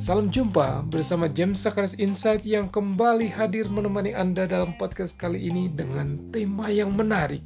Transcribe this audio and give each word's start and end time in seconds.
Salam 0.00 0.32
jumpa 0.32 0.82
bersama 0.88 1.28
James 1.28 1.60
Sakaris 1.60 1.92
Insight 2.00 2.48
yang 2.48 2.72
kembali 2.72 3.28
hadir 3.28 3.68
menemani 3.68 4.16
Anda 4.16 4.48
dalam 4.48 4.74
podcast 4.80 5.12
kali 5.14 5.38
ini 5.44 5.68
dengan 5.68 6.32
tema 6.32 6.72
yang 6.72 6.96
menarik. 6.96 7.44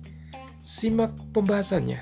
Simak 0.62 1.12
pembahasannya. 1.34 1.98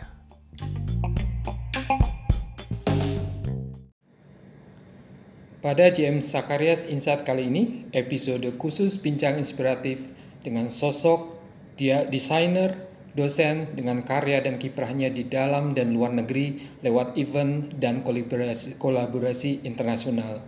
Pada 5.64 5.88
James 5.88 6.28
Sakarias 6.28 6.84
Insight 6.84 7.24
kali 7.24 7.48
ini, 7.48 7.88
episode 7.96 8.44
khusus 8.60 9.00
bincang 9.00 9.40
inspiratif 9.40 10.04
dengan 10.44 10.68
sosok 10.68 11.32
dia 11.80 12.04
desainer, 12.04 12.91
dosen 13.12 13.76
dengan 13.76 14.00
karya 14.00 14.40
dan 14.40 14.56
kiprahnya 14.56 15.12
di 15.12 15.28
dalam 15.28 15.76
dan 15.76 15.92
luar 15.92 16.16
negeri 16.16 16.80
lewat 16.80 17.20
event 17.20 17.68
dan 17.76 18.00
kolaborasi, 18.00 18.80
kolaborasi 18.80 19.68
internasional. 19.68 20.40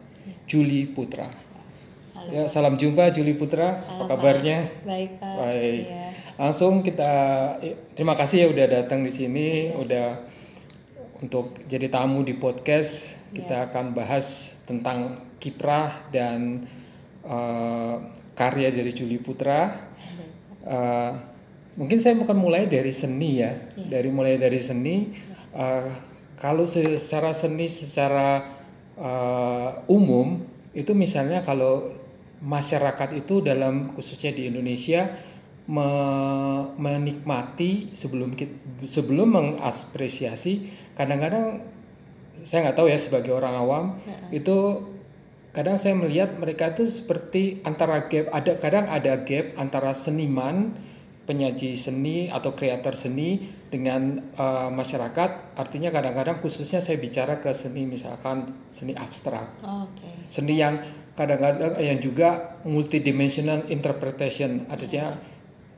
Juli 0.48 0.88
Putra. 0.88 1.28
Halo. 2.16 2.28
Ya, 2.32 2.44
salam 2.48 2.80
jumpa 2.80 3.12
Juli 3.12 3.36
Putra. 3.36 3.80
Salam, 3.80 4.08
Apa 4.08 4.16
kabarnya? 4.16 4.58
Pak. 4.64 4.84
Baik, 4.88 5.10
Pak. 5.20 5.34
Baik. 5.40 5.82
Iya. 5.84 6.06
Langsung 6.40 6.72
kita 6.80 7.12
eh, 7.60 7.76
terima 7.92 8.16
kasih 8.16 8.36
ya 8.44 8.46
udah 8.48 8.66
datang 8.68 9.04
di 9.04 9.12
sini, 9.12 9.72
udah 9.76 10.24
untuk 11.20 11.60
jadi 11.68 11.92
tamu 11.92 12.24
di 12.24 12.36
podcast. 12.36 13.20
Kita 13.34 13.68
akan 13.68 13.92
bahas 13.92 14.56
tentang 14.64 15.20
kiprah 15.36 16.08
dan 16.08 16.64
eh, 17.28 17.96
karya 18.32 18.72
dari 18.72 18.92
Juli 18.96 19.20
Putra. 19.20 19.92
Eh, 20.64 21.33
mungkin 21.74 21.98
saya 21.98 22.14
bukan 22.18 22.36
mulai 22.38 22.66
dari 22.70 22.90
seni 22.94 23.42
ya, 23.42 23.52
dari 23.76 24.10
mulai 24.10 24.38
dari 24.38 24.58
seni. 24.58 25.10
Eh, 25.54 25.90
kalau 26.34 26.66
secara 26.66 27.30
seni, 27.30 27.66
secara 27.70 28.42
eh, 28.98 29.70
umum 29.90 30.42
itu 30.74 30.90
misalnya 30.94 31.42
kalau 31.42 31.94
masyarakat 32.42 33.24
itu 33.24 33.40
dalam 33.40 33.94
khususnya 33.94 34.34
di 34.34 34.50
Indonesia 34.50 35.06
me- 35.64 36.76
menikmati 36.76 37.94
sebelum 37.96 38.36
sebelum 38.84 39.28
mengapresiasi 39.32 40.68
kadang-kadang 40.92 41.64
saya 42.44 42.68
nggak 42.68 42.76
tahu 42.76 42.92
ya 42.92 43.00
sebagai 43.00 43.32
orang 43.32 43.54
awam 43.56 43.84
itu 44.28 44.84
kadang 45.56 45.80
saya 45.80 45.96
melihat 45.96 46.36
mereka 46.36 46.76
itu 46.76 46.84
seperti 46.84 47.64
antara 47.64 48.10
gap 48.10 48.28
ada 48.34 48.52
kadang 48.60 48.86
ada 48.90 49.24
gap 49.24 49.56
antara 49.56 49.96
seniman 49.96 50.76
penyaji 51.24 51.72
seni 51.74 52.28
atau 52.28 52.52
kreator 52.52 52.92
seni 52.92 53.40
dengan 53.72 54.20
eh, 54.36 54.68
masyarakat. 54.70 55.56
Artinya 55.56 55.90
kadang-kadang 55.90 56.38
khususnya 56.44 56.78
saya 56.84 57.00
bicara 57.00 57.40
ke 57.40 57.50
seni 57.50 57.88
misalkan 57.88 58.52
seni 58.70 58.92
abstrak. 58.94 59.60
Oke. 59.64 60.28
seni 60.28 60.60
yang 60.60 60.78
kadang-kadang 61.14 61.78
yang 61.80 61.98
juga 61.98 62.60
multidimensional 62.68 63.66
interpretation. 63.72 64.68
Artinya 64.68 65.16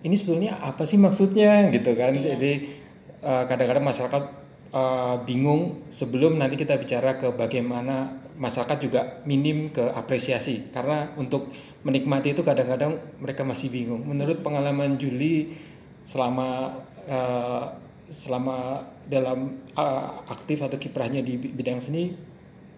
ini 0.03 0.15
sebetulnya 0.15 0.59
apa 0.61 0.83
sih 0.85 0.99
maksudnya 0.99 1.71
gitu 1.71 1.95
kan. 1.95 2.13
Jadi 2.19 2.53
eh, 3.23 3.45
kadang-kadang 3.47 3.87
masyarakat 3.87 4.23
eh, 4.75 5.17
bingung 5.25 5.89
sebelum 5.89 6.37
nanti 6.43 6.59
kita 6.59 6.75
bicara 6.77 7.17
ke 7.17 7.31
bagaimana 7.33 8.27
masyarakat 8.37 8.79
juga 8.83 9.01
minim 9.25 9.73
ke 9.73 9.83
apresiasi. 9.95 10.69
Karena 10.75 11.17
untuk 11.17 11.49
menikmati 11.87 12.35
itu 12.35 12.43
kadang-kadang 12.43 12.99
mereka 13.23 13.47
masih 13.47 13.71
bingung 13.71 14.03
menurut 14.03 14.43
pengalaman 14.43 14.99
Juli 14.99 15.55
selama 16.03 16.75
eh, 17.07 17.65
selama 18.11 18.83
dalam 19.07 19.63
eh, 19.79 20.11
aktif 20.27 20.67
atau 20.67 20.75
kiprahnya 20.75 21.23
di 21.23 21.39
bidang 21.39 21.79
seni 21.79 22.11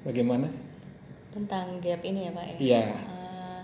bagaimana 0.04 0.68
Tentang 1.28 1.78
gap 1.84 2.00
ini 2.02 2.26
ya, 2.26 2.30
Pak 2.32 2.44
ya. 2.50 2.56
Iya. 2.58 2.82
Eh, 2.88 3.62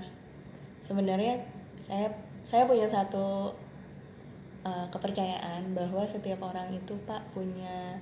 sebenarnya 0.85 1.41
saya 1.81 2.13
saya 2.45 2.69
punya 2.69 2.85
satu 2.85 3.57
eh, 4.63 4.87
kepercayaan 4.93 5.73
bahwa 5.73 6.05
setiap 6.05 6.45
orang 6.45 6.69
itu, 6.77 6.95
Pak, 7.09 7.33
punya 7.33 7.97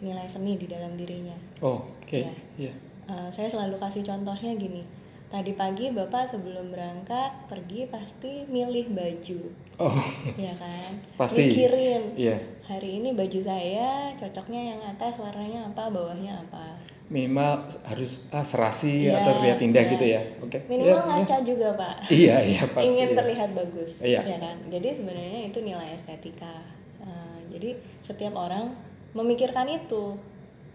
nilai 0.00 0.24
seni 0.26 0.56
di 0.56 0.66
dalam 0.70 0.96
dirinya. 0.96 1.36
Oh, 1.60 1.84
oke. 2.00 2.16
Iya. 2.16 2.32
Iya. 2.56 2.74
Eh, 3.08 3.28
saya 3.28 3.48
selalu 3.52 3.76
kasih 3.76 4.02
contohnya 4.02 4.56
gini. 4.56 4.82
Tadi 5.28 5.52
pagi 5.52 5.92
Bapak 5.92 6.24
sebelum 6.24 6.72
berangkat 6.72 7.52
pergi 7.52 7.84
pasti 7.92 8.48
milih 8.48 8.88
baju, 8.96 9.40
Oh, 9.76 9.94
ya 10.40 10.56
kan? 10.56 10.90
Pasti. 11.14 11.52
Mikirin 11.52 12.16
iya. 12.16 12.40
hari 12.64 12.98
ini 12.98 13.12
baju 13.12 13.36
saya 13.36 14.10
cocoknya 14.16 14.74
yang 14.74 14.80
atas 14.82 15.20
warnanya 15.20 15.68
apa 15.68 15.86
bawahnya 15.92 16.34
apa 16.34 16.80
Minimal 17.08 17.64
harus 17.88 18.26
ah, 18.28 18.44
serasi 18.44 19.06
Iya, 19.08 19.20
atau 19.22 19.38
terlihat 19.38 19.60
indah 19.62 19.84
iya. 19.84 19.92
gitu 19.92 20.04
ya. 20.04 20.20
Oke. 20.42 20.58
minimal 20.66 20.92
Iya, 20.92 20.98
iya. 20.98 21.08
ngaca 21.12 21.36
juga 21.44 21.68
pak 21.76 21.94
Iya, 22.10 22.36
iya 22.42 22.62
pasti. 22.68 22.88
ingin 22.90 23.08
iya. 23.08 23.16
terlihat 23.16 23.50
bagus 23.54 23.92
Iya. 24.02 24.20
ya 24.26 24.36
kan 24.40 24.56
jadi 24.66 24.88
sebenarnya 24.92 25.40
itu 25.46 25.58
nilai 25.60 25.88
estetika 25.92 26.54
Eh, 26.98 27.38
jadi 27.48 27.70
setiap 28.02 28.34
orang 28.34 28.74
memikirkan 29.14 29.64
itu 29.70 30.18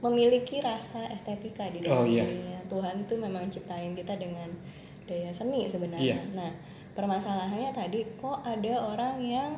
memiliki 0.03 0.59
rasa 0.59 1.08
estetika 1.09 1.72
di 1.72 1.80
dalam 1.80 2.03
Oh, 2.03 2.06
iya. 2.06 2.28
dirinya 2.28 2.59
Tuhan 2.68 3.08
tuh 3.08 3.18
memang 3.18 3.47
ciptain 3.47 3.91
kita 3.91 4.14
dengan 4.16 4.52
daya 5.03 5.31
seni 5.31 5.64
sebenarnya 5.66 6.16
Iya. 6.16 6.18
nah 6.36 6.52
permasalahannya 6.94 7.72
tadi 7.72 8.03
kok 8.13 8.44
ada 8.44 8.74
orang 8.86 9.16
yang 9.19 9.50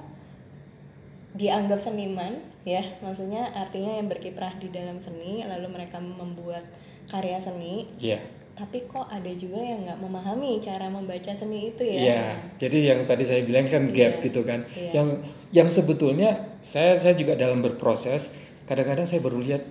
dianggap 1.35 1.77
seniman 1.77 2.39
ya 2.63 2.79
maksudnya 2.99 3.51
artinya 3.51 3.99
yang 3.99 4.07
berkiprah 4.07 4.55
di 4.55 4.71
dalam 4.71 4.95
seni 4.95 5.43
lalu 5.43 5.67
mereka 5.67 5.99
membuat 5.99 6.63
karya 7.05 7.37
seni 7.37 7.85
Iya. 7.99 8.23
tapi 8.55 8.87
kok 8.87 9.03
ada 9.05 9.27
juga 9.35 9.59
yang 9.59 9.83
nggak 9.83 9.99
memahami 9.99 10.63
cara 10.63 10.87
membaca 10.87 11.35
seni 11.35 11.69
itu 11.69 11.83
ya 11.83 11.99
Iya. 11.99 12.21
Jadi 12.55 12.77
yang 12.87 12.99
tadi 13.03 13.23
saya 13.27 13.43
bilang 13.43 13.67
kan 13.67 13.83
gap 13.91 14.13
Iya. 14.15 14.23
gitu 14.23 14.41
kan. 14.41 14.63
Iya. 14.71 14.91
Yang 14.95 15.07
yang 15.51 15.67
sebetulnya 15.67 16.29
saya 16.63 16.95
saya 16.95 17.13
juga 17.13 17.35
dalam 17.35 17.59
berproses 17.59 18.31
kadang-kadang 18.63 19.03
saya 19.03 19.19
baru 19.19 19.43
lihat 19.43 19.61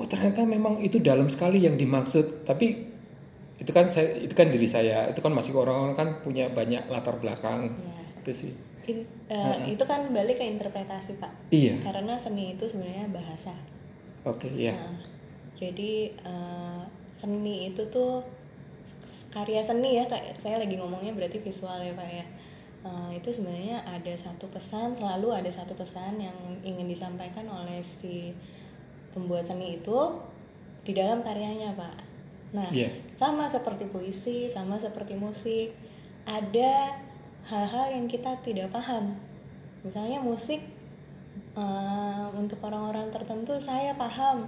oh 0.00 0.08
ternyata 0.08 0.42
memang 0.48 0.80
itu 0.80 0.96
dalam 0.98 1.28
sekali 1.28 1.60
yang 1.60 1.76
dimaksud. 1.76 2.48
Tapi 2.48 2.88
itu 3.60 3.70
kan 3.76 3.84
saya 3.84 4.16
itu 4.16 4.32
kan 4.32 4.48
diri 4.48 4.64
saya. 4.64 5.12
Itu 5.12 5.20
kan 5.20 5.36
masih 5.36 5.52
orang-orang 5.52 5.92
kan 5.92 6.08
punya 6.24 6.48
banyak 6.48 6.88
latar 6.88 7.20
belakang. 7.20 7.76
Iya. 7.76 8.00
Itu 8.24 8.32
sih. 8.32 8.52
In- 8.88 9.06
eh, 9.28 9.76
itu 9.76 9.84
kan 9.86 10.08
balik 10.10 10.40
ke 10.40 10.44
interpretasi 10.48 11.20
pak 11.20 11.30
Iya. 11.52 11.78
karena 11.84 12.16
seni 12.18 12.56
itu 12.58 12.64
sebenarnya 12.66 13.06
bahasa 13.12 13.54
Oke, 14.26 14.50
iya. 14.50 14.74
Nah, 14.74 14.98
jadi 15.54 16.10
eh, 16.16 16.82
seni 17.14 17.70
itu 17.70 17.86
tuh 17.92 18.24
karya 19.30 19.62
seni 19.62 20.00
ya 20.00 20.08
saya 20.42 20.58
lagi 20.58 20.74
ngomongnya 20.74 21.14
berarti 21.14 21.38
visual 21.38 21.78
ya 21.78 21.94
pak 21.94 22.08
ya 22.08 22.26
Eh, 22.80 23.20
itu 23.20 23.28
sebenarnya 23.28 23.84
ada 23.84 24.14
satu 24.16 24.48
pesan 24.48 24.96
selalu 24.96 25.36
ada 25.36 25.52
satu 25.52 25.76
pesan 25.76 26.16
yang 26.16 26.32
ingin 26.64 26.88
disampaikan 26.88 27.44
oleh 27.44 27.84
si 27.84 28.32
pembuat 29.10 29.44
seni 29.44 29.76
itu 29.76 29.98
di 30.82 30.92
dalam 30.94 31.20
karyanya 31.20 31.74
pak 31.74 31.96
nah 32.50 32.66
Iya. 32.70 32.90
sama 33.14 33.46
seperti 33.46 33.86
puisi 33.86 34.50
sama 34.50 34.74
seperti 34.74 35.14
musik 35.14 35.70
ada 36.26 36.98
hal-hal 37.46 37.94
yang 37.94 38.06
kita 38.06 38.34
tidak 38.42 38.70
paham 38.70 39.14
misalnya 39.86 40.18
musik 40.18 40.60
eh, 41.56 42.26
untuk 42.34 42.58
orang-orang 42.62 43.08
tertentu 43.10 43.54
saya 43.56 43.94
paham 43.94 44.46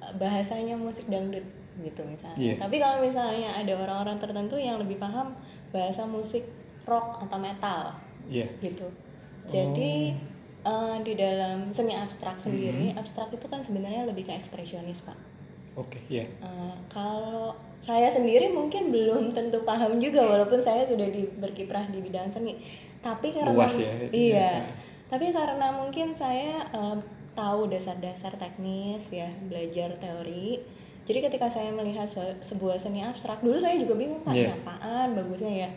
eh, 0.00 0.12
bahasanya 0.20 0.76
musik 0.76 1.08
dangdut 1.08 1.44
gitu 1.80 2.04
misalnya 2.06 2.38
Iya. 2.38 2.54
tapi 2.60 2.76
kalau 2.78 3.02
misalnya 3.02 3.50
ada 3.56 3.72
orang-orang 3.74 4.18
tertentu 4.20 4.54
yang 4.60 4.78
lebih 4.78 5.00
paham 5.00 5.34
bahasa 5.74 6.06
musik 6.06 6.44
rock 6.86 7.24
atau 7.24 7.38
metal 7.40 7.96
Iya. 8.28 8.46
gitu 8.60 8.86
jadi 9.44 10.12
eh, 10.64 10.96
di 11.00 11.14
dalam 11.14 11.68
seni 11.70 11.94
abstrak 11.94 12.36
sendiri 12.36 12.90
Mm-hmm. 12.90 13.00
abstrak 13.00 13.28
itu 13.30 13.46
kan 13.46 13.60
sebenarnya 13.60 14.04
lebih 14.04 14.24
ke 14.24 14.32
ekspresionis 14.32 15.00
pak 15.00 15.16
Oke, 15.74 15.98
iya. 16.06 16.22
Eh, 16.38 16.74
kalau 16.86 17.50
saya 17.82 18.06
sendiri 18.06 18.46
mungkin 18.48 18.88
belum 18.88 19.34
tentu 19.34 19.58
paham 19.62 19.98
juga 19.98 20.22
walaupun 20.22 20.56
saya 20.58 20.86
sudah 20.86 21.10
di, 21.10 21.26
berkiprah 21.34 21.90
di 21.90 21.98
bidang 21.98 22.30
seni 22.30 22.56
tapi 22.98 23.28
karena 23.28 23.52
Luas 23.52 23.76
ya, 23.76 23.90
iya 24.08 24.62
ya. 24.62 24.70
tapi 25.10 25.28
karena 25.28 25.74
mungkin 25.74 26.14
saya 26.14 26.62
eh, 26.70 26.96
tahu 27.34 27.66
dasar-dasar 27.66 28.38
teknis 28.38 29.10
ya 29.10 29.26
belajar 29.44 29.98
teori 29.98 30.62
jadi 31.04 31.20
ketika 31.20 31.50
saya 31.50 31.68
melihat 31.68 32.06
se- 32.06 32.38
sebuah 32.40 32.78
seni 32.78 33.02
abstrak 33.02 33.42
dulu 33.42 33.58
saya 33.58 33.74
juga 33.74 33.98
bingung 33.98 34.22
pak 34.22 34.32
ini 34.32 34.48
apaan 34.48 35.12
bagusnya 35.12 35.66
ya 35.66 35.70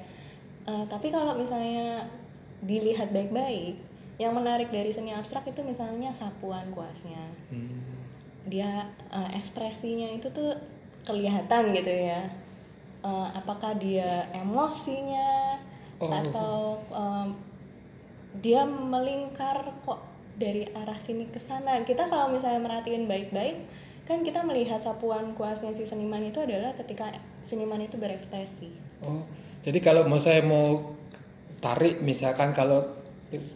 Eh, 0.68 0.83
tapi 0.92 1.07
kalau 1.07 1.31
misalnya 1.31 2.04
dilihat 2.60 3.16
baik-baik 3.16 3.80
yang 4.18 4.34
menarik 4.34 4.69
dari 4.69 4.90
seni 4.90 5.14
abstrak 5.14 5.46
itu 5.46 5.62
misalnya 5.62 6.10
sapuan 6.10 6.69
kuasnya 6.69 7.22
Hmm. 7.48 7.81
dia 8.46 8.86
eh, 9.08 9.30
ekspresinya 9.36 10.10
itu 10.10 10.28
tuh 10.30 10.54
kelihatan 11.04 11.72
gitu 11.72 11.90
ya 11.92 12.22
Eh, 12.98 13.30
apakah 13.31 13.78
dia 13.78 14.25
emosinya 14.34 15.56
Oh. 15.98 16.10
atau 16.10 16.54
em, 16.92 17.34
dia 18.38 18.66
melingkar 18.66 19.74
kok 19.81 20.02
dari 20.34 20.66
arah 20.68 20.98
sini 20.98 21.25
ke 21.25 21.38
sana 21.38 21.81
kita 21.81 22.06
kalau 22.06 22.30
misalnya 22.30 22.58
merhatiin 22.60 23.06
baik-baik 23.06 23.66
kan 24.04 24.22
kita 24.22 24.42
melihat 24.42 24.78
sapuan 24.78 25.34
kuasnya 25.34 25.74
si 25.74 25.86
seniman 25.86 26.22
itu 26.22 26.38
adalah 26.38 26.74
ketika 26.74 27.10
seniman 27.42 27.80
itu 27.80 27.98
berekspresi 27.98 28.69
Oh, 29.00 29.25
jadi 29.62 29.78
kalau 29.78 30.06
mau 30.06 30.18
saya 30.18 30.42
mau 30.42 30.94
tarik 31.58 32.02
misalkan 32.02 32.50
kalau 32.52 32.96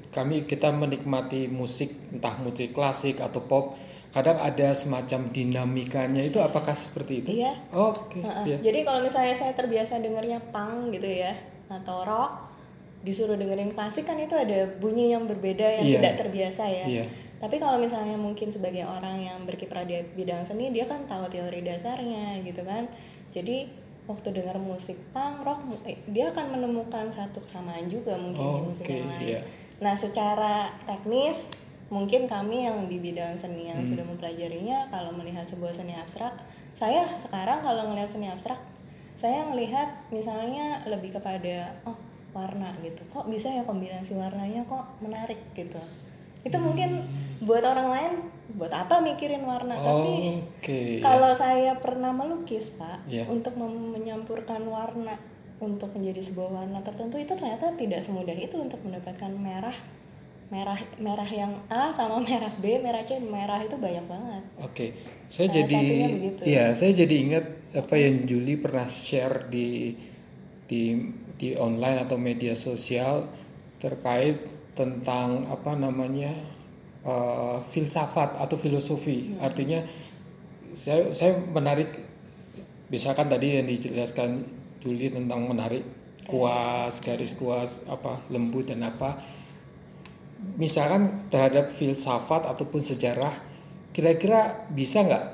kami 0.09 0.43
kita 0.43 0.69
menikmati 0.69 1.47
musik 1.47 1.91
entah 2.11 2.35
musik 2.37 2.71
klasik 2.71 3.19
atau 3.19 3.39
pop, 3.41 3.79
kadang 4.11 4.35
ada 4.35 4.75
semacam 4.75 5.31
dinamikanya 5.31 6.19
itu 6.19 6.37
apakah 6.37 6.75
seperti 6.75 7.23
itu? 7.23 7.39
iya 7.39 7.55
Oke, 7.71 8.19
Heeh. 8.19 8.45
ya. 8.45 8.57
Jadi 8.71 8.79
kalau 8.83 8.99
misalnya 8.99 9.31
saya 9.31 9.55
terbiasa 9.55 10.03
dengernya 10.03 10.43
punk 10.51 10.91
gitu 10.91 11.07
ya 11.07 11.31
atau 11.71 12.03
rock, 12.03 12.51
disuruh 13.01 13.39
dengerin 13.39 13.71
klasik 13.71 14.03
kan 14.03 14.19
itu 14.19 14.35
ada 14.35 14.67
bunyi 14.77 15.15
yang 15.15 15.25
berbeda 15.25 15.79
yang 15.79 15.87
Iya. 15.87 15.95
tidak 15.97 16.13
terbiasa 16.27 16.63
ya. 16.67 16.85
Iya. 16.85 17.05
Tapi 17.41 17.57
kalau 17.57 17.81
misalnya 17.81 18.19
mungkin 18.19 18.53
sebagai 18.53 18.85
orang 18.85 19.17
yang 19.17 19.39
berkiprah 19.49 19.81
di 19.81 19.97
bidang 20.13 20.45
seni, 20.45 20.69
dia 20.69 20.85
kan 20.85 21.09
tahu 21.09 21.25
teori 21.25 21.65
dasarnya 21.65 22.37
gitu 22.45 22.61
kan. 22.61 22.85
Jadi 23.33 23.65
waktu 24.05 24.29
dengar 24.29 24.59
musik 24.61 24.99
punk, 25.09 25.41
rock, 25.41 25.63
eh, 25.87 25.97
dia 26.05 26.29
akan 26.29 26.59
menemukan 26.59 27.09
satu 27.09 27.41
kesamaan 27.41 27.87
juga 27.87 28.13
mungkin 28.13 28.43
di 28.43 28.61
musik 28.67 28.85
yang 28.85 29.07
lain. 29.09 29.25
iya. 29.25 29.41
Nah, 29.81 29.97
secara 29.97 30.69
teknis 30.85 31.49
mungkin 31.91 32.29
kami 32.29 32.69
yang 32.69 32.87
di 32.87 33.01
bidang 33.01 33.35
seni 33.35 33.67
yang 33.67 33.81
Hmm. 33.83 33.89
sudah 33.89 34.05
mempelajarinya 34.07 34.87
kalau 34.87 35.11
melihat 35.11 35.43
sebuah 35.43 35.75
seni 35.75 35.91
abstrak, 35.97 36.31
saya 36.71 37.09
sekarang 37.11 37.59
kalau 37.59 37.91
ngelihat 37.91 38.07
seni 38.07 38.31
abstrak, 38.31 38.61
saya 39.17 39.43
melihat 39.43 39.91
misalnya 40.07 40.79
lebih 40.87 41.11
kepada 41.11 41.75
oh 41.83 41.97
warna 42.31 42.71
gitu. 42.79 43.03
Kok 43.11 43.27
bisa 43.27 43.51
ya 43.51 43.65
kombinasi 43.67 44.15
warnanya 44.15 44.63
kok 44.63 44.87
menarik 45.03 45.41
gitu. 45.51 45.81
Itu 46.47 46.57
mungkin 46.63 47.03
buat 47.43 47.65
orang 47.65 47.89
lain 47.91 48.13
buat 48.55 48.71
apa 48.71 48.99
mikirin 48.99 49.43
warna, 49.43 49.75
tapi 49.75 50.43
Oke. 50.59 50.99
ya. 50.99 51.03
kalau 51.03 51.31
saya 51.31 51.75
pernah 51.79 52.11
melukis, 52.11 52.75
Pak, 52.75 53.07
Iya. 53.07 53.23
untuk 53.31 53.55
menyampurkan 53.55 54.63
warna 54.67 55.15
untuk 55.61 55.93
menjadi 55.93 56.21
sebuah 56.25 56.49
warna 56.49 56.81
tertentu 56.81 57.21
itu 57.21 57.37
ternyata 57.37 57.77
tidak 57.77 58.01
semudah 58.01 58.33
itu 58.33 58.57
untuk 58.57 58.81
mendapatkan 58.81 59.29
merah 59.37 59.77
merah 60.51 60.75
merah 60.99 61.29
yang 61.31 61.53
A 61.71 61.95
sama 61.95 62.19
merah 62.27 62.51
B, 62.59 62.81
merah 62.83 63.05
C, 63.07 63.21
merah 63.23 63.63
itu 63.63 63.77
banyak 63.79 64.05
banget. 64.09 64.43
Oke, 64.59 64.85
saya 65.31 65.47
Salah 65.47 65.55
jadi 65.63 65.83
ya 66.43 66.65
saya 66.75 66.91
jadi 66.91 67.15
ingat 67.15 67.45
apa 67.71 67.95
yang 67.95 68.27
Juli 68.27 68.59
pernah 68.59 68.83
share 68.91 69.47
di 69.47 69.95
di 70.67 70.99
di 71.39 71.55
online 71.55 72.03
atau 72.03 72.19
media 72.19 72.51
sosial 72.51 73.31
terkait 73.79 74.43
tentang 74.75 75.47
apa 75.47 75.73
namanya 75.79 76.35
eh, 77.07 77.57
filsafat 77.71 78.35
atau 78.35 78.59
filosofi. 78.59 79.39
Artinya 79.39 79.79
saya 80.75 81.07
saya 81.15 81.39
menarik 81.39 81.95
misalkan 82.91 83.31
tadi 83.31 83.55
yang 83.55 83.67
dijelaskan 83.71 84.60
Juli 84.81 85.13
tentang 85.13 85.45
menarik 85.45 85.85
kuas, 86.25 87.01
garis 87.05 87.37
kuas 87.37 87.85
apa 87.85 88.25
lembut 88.33 88.67
dan 88.67 88.81
apa. 88.81 89.21
Misalkan 90.57 91.29
terhadap 91.29 91.69
filsafat 91.69 92.49
ataupun 92.49 92.81
sejarah 92.81 93.37
kira-kira 93.93 94.65
bisa 94.73 95.05
nggak? 95.05 95.25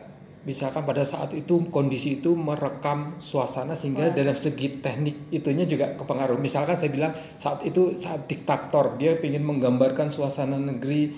Misalkan 0.48 0.88
pada 0.88 1.04
saat 1.04 1.36
itu 1.36 1.60
kondisi 1.68 2.24
itu 2.24 2.32
merekam 2.32 3.20
suasana 3.20 3.76
sehingga 3.76 4.16
dalam 4.16 4.36
segi 4.36 4.80
teknik 4.80 5.28
itunya 5.28 5.68
juga 5.68 5.92
kepengaruh. 6.00 6.40
Misalkan 6.40 6.80
saya 6.80 6.88
bilang 6.88 7.12
saat 7.36 7.64
itu 7.68 7.96
saat 8.00 8.28
diktator 8.32 8.96
dia 8.96 9.16
ingin 9.20 9.44
menggambarkan 9.44 10.08
suasana 10.08 10.56
negeri 10.56 11.12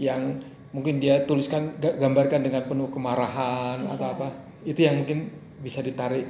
yang 0.00 0.40
mungkin 0.72 0.96
dia 0.96 1.28
tuliskan 1.28 1.76
ga- 1.76 1.96
gambarkan 2.00 2.40
dengan 2.40 2.64
penuh 2.64 2.88
kemarahan 2.88 3.84
atau 3.84 4.16
apa. 4.16 4.28
Itu 4.64 4.80
yang 4.80 5.04
mungkin 5.04 5.28
bisa 5.60 5.84
ditarik 5.84 6.24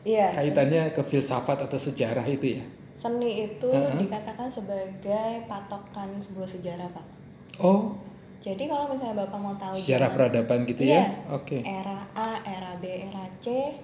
Iya, 0.00 0.30
kaitannya 0.30 0.90
ke 0.90 1.02
filsafat 1.02 1.58
atau 1.60 1.76
sejarah 1.76 2.24
itu 2.24 2.56
ya 2.56 2.64
seni 2.92 3.46
itu 3.46 3.68
Heeh. 3.68 3.94
dikatakan 3.96 4.46
sebagai 4.46 4.98
patokan 5.44 6.18
sebuah 6.18 6.48
sejarah, 6.48 6.88
Pak. 6.88 7.06
oh 7.58 7.94
Jadi 8.38 8.66
kalau 8.66 8.86
misalnya 8.88 9.22
Bapak 9.22 9.34
mau 9.36 9.54
tahu 9.54 9.74
sejarah 9.74 10.08
zaman- 10.08 10.16
peradaban 10.30 10.60
gitu 10.64 10.82
Iya. 10.84 10.94
ya 10.94 11.04
oke 11.30 11.58
era 11.60 11.98
A, 12.12 12.38
era 12.40 12.74
B, 12.74 12.84
era 12.86 13.22
C, 13.38 13.74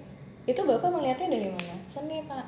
itu 0.45 0.61
Bapak 0.61 0.89
melihatnya 0.89 1.27
dari 1.29 1.47
mana? 1.47 1.75
Seni, 1.85 2.23
Pak. 2.23 2.47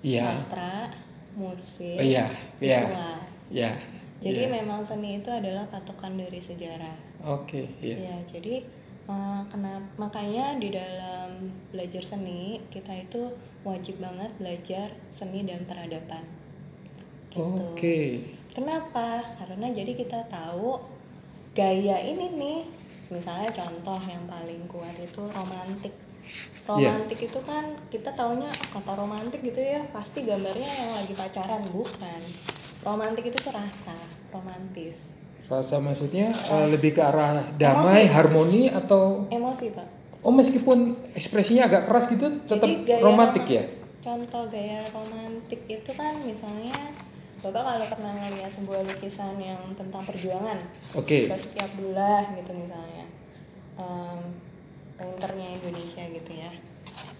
iya 0.00 0.28
Sastra, 0.30 0.88
musik, 1.32 1.96
Oh, 1.96 2.04
iya, 2.04 2.28
iya. 2.58 2.80
visual. 2.80 3.16
ya 3.50 3.72
Jadi 4.20 4.40
iya. 4.42 4.52
memang 4.54 4.80
seni 4.80 5.18
itu 5.18 5.28
adalah 5.28 5.64
patokan 5.66 6.16
dari 6.16 6.36
sejarah. 6.38 6.96
oke 7.22 7.64
iya 7.78 7.96
Ya, 8.02 8.16
jadi 8.26 8.64
eh, 9.08 9.42
kena 9.52 9.80
makanya 10.00 10.56
di 10.56 10.72
dalam 10.72 11.50
belajar 11.72 12.02
seni 12.04 12.60
kita 12.70 12.92
itu 12.94 13.32
wajib 13.64 14.00
banget 14.00 14.30
belajar 14.40 14.88
seni 15.12 15.44
dan 15.44 15.64
peradaban. 15.64 16.24
Gitu. 17.34 17.42
oke 17.42 17.98
Kenapa? 18.54 19.34
Karena 19.34 19.66
jadi 19.74 19.98
kita 19.98 20.30
tahu 20.30 20.78
gaya 21.58 21.98
ini 22.06 22.30
nih, 22.38 22.60
misalnya 23.10 23.50
contoh 23.50 23.98
yang 24.06 24.22
paling 24.30 24.62
kuat 24.70 24.94
itu 24.94 25.22
romantik. 25.34 25.90
Iya. 26.70 26.94
Romantik 26.94 27.18
itu 27.18 27.38
kan 27.42 27.74
kita 27.90 28.14
taunya 28.14 28.48
oh, 28.48 28.68
kata 28.78 28.94
romantik 28.94 29.42
gitu 29.42 29.58
ya 29.60 29.82
pasti 29.92 30.22
gambarnya 30.22 30.70
yang 30.70 30.90
lagi 30.94 31.12
pacaran 31.18 31.66
bukan. 31.66 32.22
Romantik 32.86 33.26
itu 33.26 33.36
tuh 33.42 33.50
rasa, 33.50 33.98
romantis. 34.30 35.18
Rasa 35.46 35.76
maksudnya 35.76 36.32
eh, 36.32 36.66
lebih 36.68 36.92
ke 36.92 37.00
arah 37.00 37.44
damai 37.54 38.02
Emosi. 38.02 38.10
harmoni 38.10 38.62
atau 38.66 39.28
Emosi 39.28 39.70
pak. 39.70 39.86
oh 40.20 40.30
meskipun 40.30 40.78
ekspresinya 41.12 41.66
agak 41.66 41.84
keras 41.84 42.08
gitu 42.08 42.26
tetap 42.42 42.64
Jadi 42.64 42.82
gaya 42.82 43.00
romantik 43.00 43.44
roma- 43.44 43.54
ya 43.54 43.64
Contoh 44.00 44.44
gaya 44.46 44.84
romantik 44.90 45.60
itu 45.64 45.90
kan 45.90 46.14
misalnya 46.18 46.76
Bapak 47.36 47.60
kalau 47.62 47.86
pernah 47.90 48.12
ngeliat 48.14 48.48
sebuah 48.48 48.80
lukisan 48.84 49.36
yang 49.36 49.60
tentang 49.72 50.00
perjuangan 50.02 50.64
oke 50.94 51.18
setiap 51.30 51.70
bulan 51.74 52.32
gitu 52.34 52.52
misalnya 52.52 53.04
Em, 53.74 54.20
painternya 54.94 55.50
Indonesia 55.52 56.04
gitu 56.06 56.32
ya 56.32 56.50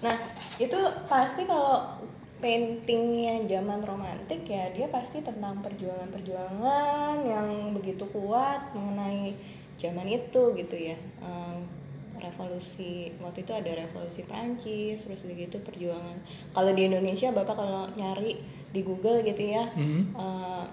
nah 0.00 0.16
itu 0.56 0.76
pasti 1.04 1.44
kalau 1.44 1.98
paintingnya 2.44 3.48
zaman 3.48 3.80
romantik 3.80 4.44
ya 4.44 4.68
dia 4.68 4.84
pasti 4.86 5.18
tentang 5.18 5.64
perjuangan-perjuangan 5.64 7.24
yang 7.24 7.48
begitu 7.72 8.04
kuat 8.06 8.68
mengenai 8.70 9.32
zaman 9.74 10.04
itu 10.06 10.52
gitu 10.52 10.76
ya 10.76 10.96
Em, 11.18 11.64
revolusi 12.14 13.10
waktu 13.18 13.42
itu 13.42 13.52
ada 13.52 13.72
revolusi 13.74 14.22
Prancis 14.22 15.02
terus 15.02 15.24
begitu 15.24 15.56
perjuangan 15.58 16.20
kalau 16.52 16.70
di 16.70 16.84
Indonesia 16.84 17.32
bapak 17.32 17.52
kalau 17.54 17.88
nyari 17.90 18.36
di 18.70 18.80
Google 18.80 19.20
gitu 19.22 19.40
ya 19.42 19.64
Mhm. 19.72 20.12
eh, 20.14 20.64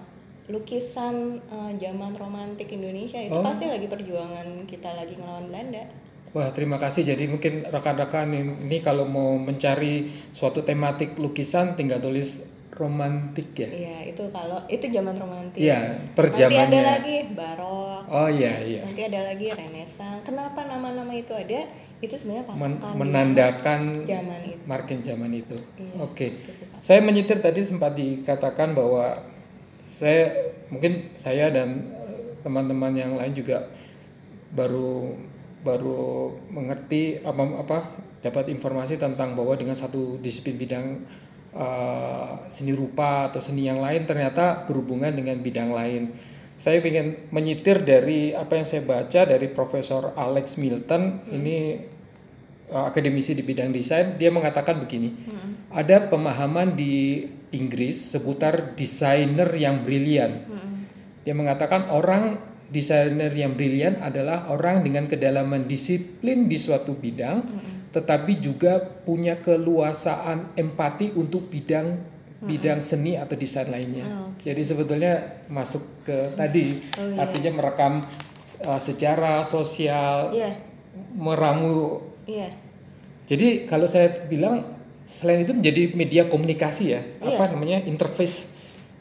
lukisan 0.48 1.14
eh, 1.40 1.72
zaman 1.78 2.12
romantik 2.14 2.68
Indonesia 2.68 3.16
itu 3.16 3.32
Oh. 3.32 3.40
pasti 3.40 3.64
lagi 3.64 3.86
perjuangan 3.86 4.44
kita 4.66 4.92
lagi 4.92 5.14
ngelawan 5.14 5.48
Belanda 5.48 5.84
Wah 6.32 6.48
terima 6.52 6.80
kasih. 6.80 7.04
Jadi 7.04 7.28
mungkin 7.28 7.68
rekan-rekan 7.68 8.32
ini 8.32 8.80
kalau 8.80 9.04
mau 9.04 9.36
mencari 9.36 10.08
suatu 10.32 10.64
tematik 10.64 11.20
lukisan 11.20 11.76
tinggal 11.76 12.00
tulis 12.00 12.48
romantik 12.72 13.52
ya. 13.52 13.68
Iya 13.68 13.96
itu 14.16 14.24
kalau 14.32 14.64
itu 14.64 14.88
zaman 14.88 15.12
romantik 15.20 15.60
Iya 15.60 16.08
per 16.16 16.32
nanti 16.32 16.56
ada 16.56 16.80
lagi 16.96 17.16
barok 17.36 18.02
Oh 18.08 18.28
iya 18.32 18.64
iya. 18.64 18.80
nanti 18.88 19.02
ada 19.12 19.28
lagi 19.28 19.52
renaissance 19.52 20.24
kenapa 20.24 20.64
nama-nama 20.64 21.12
itu 21.12 21.36
ada 21.36 21.68
itu 22.02 22.14
sebenarnya 22.16 22.48
Men- 22.58 22.80
menandakan 22.98 24.02
zaman 24.02 24.40
itu 24.42 24.58
marking 24.66 25.00
zaman 25.06 25.30
itu. 25.30 25.54
Iya, 25.78 25.94
Oke. 26.02 26.34
itu. 26.34 26.50
Saya 26.82 26.98
menyitir 26.98 27.38
tadi 27.38 27.62
sempat 27.62 27.94
dikatakan 27.94 28.74
bahwa 28.74 29.22
saya 30.02 30.50
mungkin 30.66 31.14
saya 31.14 31.54
dan 31.54 31.92
eh, 31.94 32.42
teman-teman 32.42 32.90
yang 32.98 33.14
lain 33.14 33.30
juga 33.36 33.70
baru 34.50 35.14
baru 35.62 36.34
mengerti 36.50 37.22
apa 37.22 37.42
apa 37.62 37.78
dapat 38.22 38.50
informasi 38.50 38.98
tentang 38.98 39.34
bahwa 39.34 39.54
dengan 39.58 39.74
satu 39.74 40.18
disiplin 40.18 40.58
bidang 40.58 40.86
eh, 41.54 42.30
seni 42.50 42.74
rupa 42.74 43.30
atau 43.30 43.38
seni 43.42 43.66
yang 43.66 43.82
lain 43.82 44.06
ternyata 44.06 44.66
berhubungan 44.66 45.14
dengan 45.14 45.38
bidang 45.38 45.70
lain. 45.70 46.12
Saya 46.52 46.78
ingin 46.78 47.32
menyitir 47.34 47.82
dari 47.82 48.30
apa 48.30 48.54
yang 48.54 48.66
saya 48.68 48.86
baca 48.86 49.26
dari 49.26 49.50
Profesor 49.50 50.14
Alex 50.14 50.62
Milton 50.62 51.26
ini 51.34 51.74
uh, 52.70 52.86
akademisi 52.88 53.36
di 53.36 53.42
bidang 53.42 53.74
desain, 53.74 54.14
dia 54.14 54.30
mengatakan 54.30 54.78
begini, 54.78 55.10
ada 55.72 56.06
pemahaman 56.08 56.72
di 56.78 57.26
Inggris 57.52 58.14
seputar 58.14 58.78
desainer 58.78 59.48
yang 59.58 59.84
brilian. 59.84 60.48
Dia 61.22 61.34
mengatakan 61.36 61.92
orang 61.92 62.51
desainer 62.72 63.28
yang 63.30 63.52
brilian 63.52 64.00
adalah 64.00 64.48
orang 64.48 64.80
dengan 64.80 65.04
kedalaman 65.04 65.68
disiplin 65.68 66.48
di 66.48 66.56
suatu 66.56 66.96
bidang, 66.96 67.44
tetapi 67.92 68.40
juga 68.40 68.80
punya 68.80 69.36
keluasaan 69.38 70.56
empati 70.56 71.12
untuk 71.12 71.52
bidang 71.52 72.10
bidang 72.42 72.82
seni 72.82 73.14
atau 73.14 73.38
desain 73.38 73.70
lainnya. 73.70 74.02
Oh, 74.02 74.34
Jadi 74.42 74.66
sebetulnya 74.66 75.46
masuk 75.46 76.02
ke 76.02 76.34
tadi, 76.34 76.74
Oh, 76.98 77.06
iya. 77.14 77.22
artinya 77.22 77.54
merekam 77.54 78.02
uh, 78.66 78.80
sejarah 78.82 79.46
sosial, 79.46 80.34
Iya 80.34 80.72
meramu. 81.16 82.00
Iya. 82.28 82.52
Jadi 83.28 83.64
kalau 83.64 83.88
saya 83.88 84.28
bilang 84.28 84.66
selain 85.02 85.42
itu 85.42 85.54
menjadi 85.56 85.82
media 85.96 86.22
komunikasi 86.28 86.84
ya, 86.92 87.00
Iya. 87.22 87.36
apa 87.36 87.44
namanya 87.54 87.82
interface. 87.88 88.51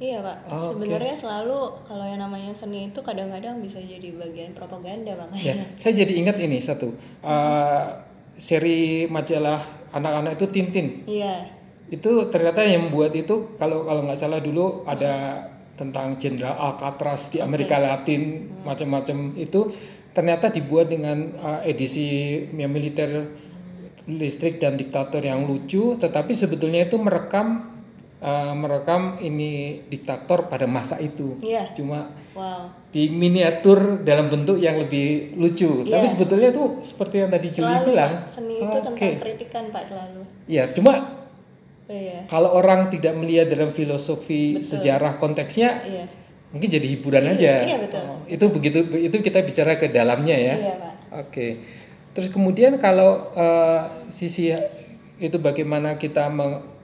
Iya 0.01 0.17
pak, 0.25 0.37
Oh, 0.49 0.73
sebenarnya 0.73 1.13
selalu 1.13 1.77
kalau 1.85 2.01
yang 2.09 2.17
namanya 2.17 2.49
seni 2.57 2.89
itu 2.89 2.97
kadang-kadang 3.05 3.61
bisa 3.61 3.77
jadi 3.77 4.09
bagian 4.17 4.49
propaganda 4.57 5.13
Ya, 5.13 5.21
makanya. 5.21 5.65
saya 5.77 5.93
jadi 5.93 6.13
ingat 6.25 6.41
ini 6.41 6.57
satu. 6.57 6.89
Uh, 7.21 7.85
seri 8.33 9.05
majalah 9.05 9.61
anak-anak 9.93 10.41
itu 10.41 10.45
Tintin. 10.49 10.87
Iya, 11.05 11.45
Itu 11.93 12.33
ternyata 12.33 12.65
yang 12.65 12.89
membuat 12.89 13.13
itu 13.13 13.53
kalau 13.61 13.85
kalau 13.85 14.01
nggak 14.09 14.17
salah 14.17 14.41
dulu 14.41 14.81
ada 14.89 15.45
tentang 15.77 16.17
Jenderal 16.17 16.57
Alcatraz 16.57 17.29
di 17.29 17.37
Amerika 17.37 17.77
Latin 17.77 18.49
macam-macam 18.65 19.37
itu. 19.37 19.69
Ternyata 20.17 20.49
dibuat 20.49 20.89
dengan 20.89 21.29
uh, 21.37 21.61
edisi 21.61 22.41
yang 22.57 22.73
militer 22.73 23.31
listrik 24.09 24.57
dan 24.57 24.81
diktator 24.81 25.21
yang 25.21 25.45
lucu 25.45 25.93
tetapi 25.93 26.33
sebetulnya 26.33 26.89
itu 26.89 26.97
merekam 26.97 27.69
uh, 28.21 28.53
merekam 28.53 29.17
ini 29.19 29.81
diktator 29.89 30.45
pada 30.47 30.69
masa 30.69 31.01
itu 31.01 31.35
iya, 31.41 31.73
cuma 31.73 32.13
wow. 32.31 32.69
di 32.93 33.09
miniatur 33.09 34.05
dalam 34.05 34.29
bentuk 34.29 34.61
yang 34.61 34.77
lebih 34.77 35.33
lucu 35.35 35.83
Iya. 35.83 35.97
tapi 35.97 36.05
sebetulnya 36.07 36.49
itu 36.53 36.63
seperti 36.85 37.15
yang 37.19 37.29
tadi 37.29 37.47
Juli 37.49 37.75
bilang 37.83 38.29
seni 38.29 38.61
itu 38.61 38.69
Oke. 38.69 38.77
tentang 38.85 39.17
kritikan 39.19 39.63
pak 39.69 39.83
selalu. 39.89 40.21
ya 40.47 40.69
cuma 40.71 41.19
Iya, 41.91 42.23
kalau 42.31 42.55
orang 42.55 42.87
tidak 42.87 43.11
melihat 43.19 43.51
dalam 43.51 43.67
filosofi 43.67 44.55
Betul. 44.55 44.63
sejarah 44.63 45.19
konteksnya 45.19 45.83
iya, 45.83 46.07
mungkin 46.55 46.71
jadi 46.71 46.87
hiburan 46.87 47.27
Iya, 47.27 47.35
aja 47.35 47.53
iya, 47.67 47.77
betul. 47.83 47.99
Oh, 48.07 48.23
itu 48.31 48.45
begitu 48.47 48.79
itu 48.95 49.17
kita 49.19 49.43
bicara 49.43 49.75
ke 49.75 49.91
dalamnya 49.91 50.31
ya 50.39 50.55
iya 50.55 50.73
pak. 50.79 50.93
oke 51.27 51.47
terus 52.15 52.31
kemudian 52.31 52.79
kalau 52.79 53.35
eh, 53.35 54.07
sisi 54.07 54.55
itu 55.19 55.35
bagaimana 55.35 55.99
kita 55.99 56.31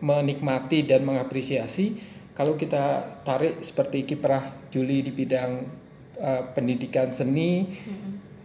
menikmati 0.01 0.86
dan 0.86 1.04
mengapresiasi 1.04 1.98
kalau 2.38 2.54
kita 2.54 3.18
tarik 3.25 3.62
seperti 3.66 4.06
kiprah 4.06 4.70
Juli 4.70 5.01
di 5.01 5.12
bidang 5.13 5.51
eh, 6.18 6.44
pendidikan 6.54 7.10
seni 7.10 7.66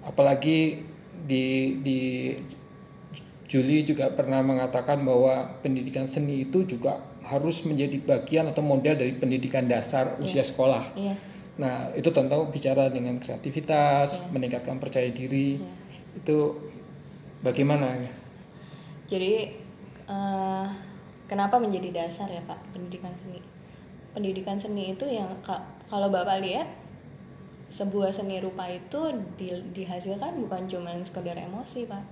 apalagi 0.02 0.82
di 1.22 1.78
di 1.80 2.00
Juli 3.46 3.84
juga 3.84 4.08
pernah 4.08 4.40
mengatakan 4.40 5.04
bahwa 5.04 5.60
pendidikan 5.60 6.08
seni 6.08 6.48
itu 6.48 6.64
juga 6.64 7.04
harus 7.20 7.62
menjadi 7.68 8.00
bagian 8.00 8.48
atau 8.48 8.64
model 8.64 8.96
dari 8.96 9.12
pendidikan 9.12 9.68
dasar 9.68 10.16
usia 10.18 10.40
sekolah. 10.40 10.96
Iya, 10.96 11.14
Nah, 11.52 11.92
itu 11.92 12.08
tentu 12.08 12.48
bicara 12.48 12.88
dengan 12.88 13.20
kreativitas, 13.20 14.24
meningkatkan 14.32 14.80
percaya 14.80 15.12
diri. 15.12 15.60
Iya. 15.60 15.68
Itu 16.16 16.36
bagaimana 17.44 17.92
ya? 18.00 18.12
jadi 19.12 19.32
eh, 20.08 20.66
kenapa 21.26 21.58
menjadi 21.58 21.90
dasar 21.92 22.26
ya 22.26 22.42
pak 22.42 22.58
pendidikan 22.70 23.12
seni? 23.14 23.40
Pendidikan 24.12 24.56
seni 24.56 24.92
itu 24.92 25.04
yang 25.04 25.28
ka- 25.40 25.64
kalau 25.86 26.08
bapak 26.08 26.40
lihat 26.40 26.68
sebuah 27.72 28.12
seni 28.12 28.36
rupa 28.36 28.68
itu 28.68 29.00
di- 29.40 29.64
dihasilkan 29.72 30.36
bukan 30.44 30.68
cuma 30.68 30.92
sekedar 31.00 31.36
emosi 31.36 31.88
pak. 31.88 32.04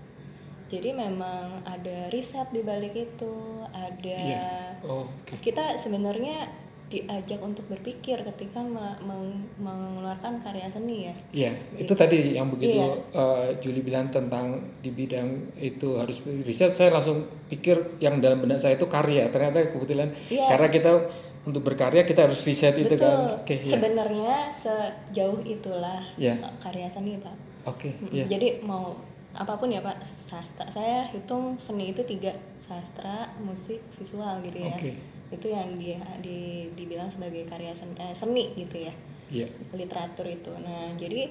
Jadi 0.71 0.95
memang 0.95 1.67
ada 1.67 2.07
riset 2.15 2.47
di 2.55 2.63
balik 2.63 2.95
itu, 2.95 3.35
ada 3.75 4.15
Iya. 4.15 4.79
Oh, 4.87 5.03
oke. 5.03 5.43
kita 5.43 5.75
sebenarnya 5.75 6.47
diajak 6.91 7.39
untuk 7.39 7.63
berpikir 7.67 8.19
ketika 8.21 8.59
me- 8.59 8.99
meng- 9.01 9.47
mengeluarkan 9.57 10.43
karya 10.43 10.67
seni 10.67 11.07
ya. 11.07 11.15
Iya, 11.31 11.53
itu 11.79 11.93
tadi 11.93 12.35
yang 12.35 12.51
begitu 12.51 12.77
Iya. 12.77 12.99
eh, 13.15 13.49
Juli 13.57 13.81
bilang 13.81 14.11
tentang 14.11 14.53
di 14.79 14.91
bidang 14.91 15.31
itu 15.57 15.95
harus 15.95 16.19
riset. 16.43 16.71
Saya 16.71 16.91
langsung 16.91 17.23
pikir 17.47 17.79
yang 17.99 18.19
dalam 18.19 18.39
benak 18.39 18.59
saya 18.59 18.75
itu 18.75 18.85
karya. 18.85 19.31
Ternyata 19.31 19.71
kebetulan 19.71 20.11
Iya. 20.27 20.51
karena 20.51 20.69
kita 20.69 20.93
untuk 21.41 21.63
berkarya 21.63 22.03
kita 22.03 22.27
harus 22.27 22.43
riset 22.43 22.75
itu 22.75 22.91
Betul. 22.91 23.01
kan. 23.01 23.39
Oke, 23.39 23.55
iya. 23.57 23.71
Sebenarnya 23.71 24.35
sejauh 24.53 25.41
itulah 25.41 26.03
Iya. 26.15 26.37
uh, 26.37 26.53
karya 26.59 26.85
seni 26.85 27.17
pak. 27.17 27.33
Oke, 27.63 27.95
Mm, 27.95 28.11
iya. 28.11 28.25
Jadi 28.27 28.61
mau 28.61 28.99
apa 29.31 29.55
pun 29.55 29.71
ya 29.71 29.79
pak, 29.79 29.95
sastra 30.03 30.67
saya 30.67 31.07
hitung 31.07 31.55
seni 31.55 31.95
itu 31.95 32.03
tiga 32.03 32.35
sastra, 32.59 33.31
musik, 33.39 33.79
visual 33.95 34.43
gitu 34.43 34.59
ya. 34.61 34.75
Oke. 34.75 34.91
Itu 35.31 35.47
yang 35.47 35.79
di, 35.79 35.95
di 36.21 36.39
dibilang 36.75 37.07
sebagai 37.07 37.47
karya 37.47 37.71
seni, 37.71 37.95
eh, 37.97 38.13
seni 38.13 38.45
gitu 38.55 38.83
ya. 38.83 38.95
Iya. 39.31 39.47
literatur 39.71 40.27
itu. 40.27 40.51
Nah, 40.59 40.91
jadi 40.99 41.31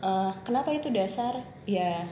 eh, 0.00 0.32
kenapa 0.42 0.72
itu 0.72 0.88
dasar? 0.88 1.44
Ya 1.64 2.08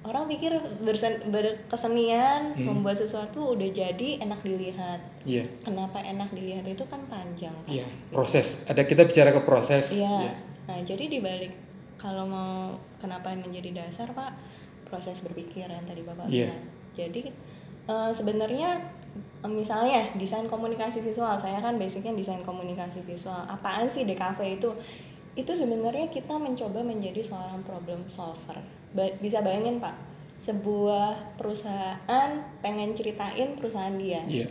orang 0.00 0.24
pikir 0.26 0.48
bersen, 0.80 1.28
berkesenian 1.28 2.56
Hmm. 2.56 2.72
membuat 2.72 2.96
sesuatu 2.96 3.52
udah 3.52 3.68
jadi 3.68 4.16
enak 4.18 4.40
dilihat. 4.40 5.00
Iya. 5.28 5.44
Kenapa 5.60 6.00
enak 6.00 6.32
dilihat 6.32 6.64
itu 6.64 6.80
kan 6.88 7.04
panjang. 7.06 7.52
Pak. 7.52 7.68
Iya, 7.68 7.84
proses. 8.08 8.64
Ada 8.64 8.88
kita 8.88 9.04
bicara 9.04 9.28
ke 9.28 9.44
proses. 9.44 9.92
Iya. 9.92 10.32
Nah, 10.64 10.80
jadi 10.80 11.04
dibalik 11.04 11.52
kalau 12.00 12.24
mau 12.24 12.72
kenapa 12.96 13.28
menjadi 13.36 13.76
dasar, 13.76 14.08
Pak, 14.16 14.32
proses 14.88 15.20
berpikir 15.20 15.68
yang 15.68 15.84
tadi 15.84 16.00
Bapak 16.00 16.32
Iya. 16.32 16.48
bilang. 16.48 16.64
Jadi 16.96 17.22
eh, 17.84 18.10
sebenarnya 18.16 18.80
misalnya 19.46 20.12
desain 20.14 20.44
komunikasi 20.44 21.00
visual, 21.00 21.32
saya 21.34 21.58
kan 21.58 21.80
basicnya 21.80 22.12
desain 22.12 22.44
komunikasi 22.44 23.00
visual. 23.02 23.40
Apaan 23.48 23.88
sih 23.88 24.04
DKV 24.04 24.60
itu? 24.60 24.70
Itu 25.34 25.52
sebenarnya 25.56 26.10
kita 26.12 26.36
mencoba 26.36 26.84
menjadi 26.84 27.22
seorang 27.24 27.64
problem 27.64 28.04
solver. 28.10 28.60
Ba- 28.92 29.14
bisa 29.22 29.40
bayangin, 29.40 29.80
Pak, 29.80 29.94
sebuah 30.36 31.36
perusahaan 31.36 32.30
pengen 32.60 32.92
ceritain 32.96 33.56
perusahaan 33.56 33.94
dia. 33.96 34.20
Iya. 34.26 34.48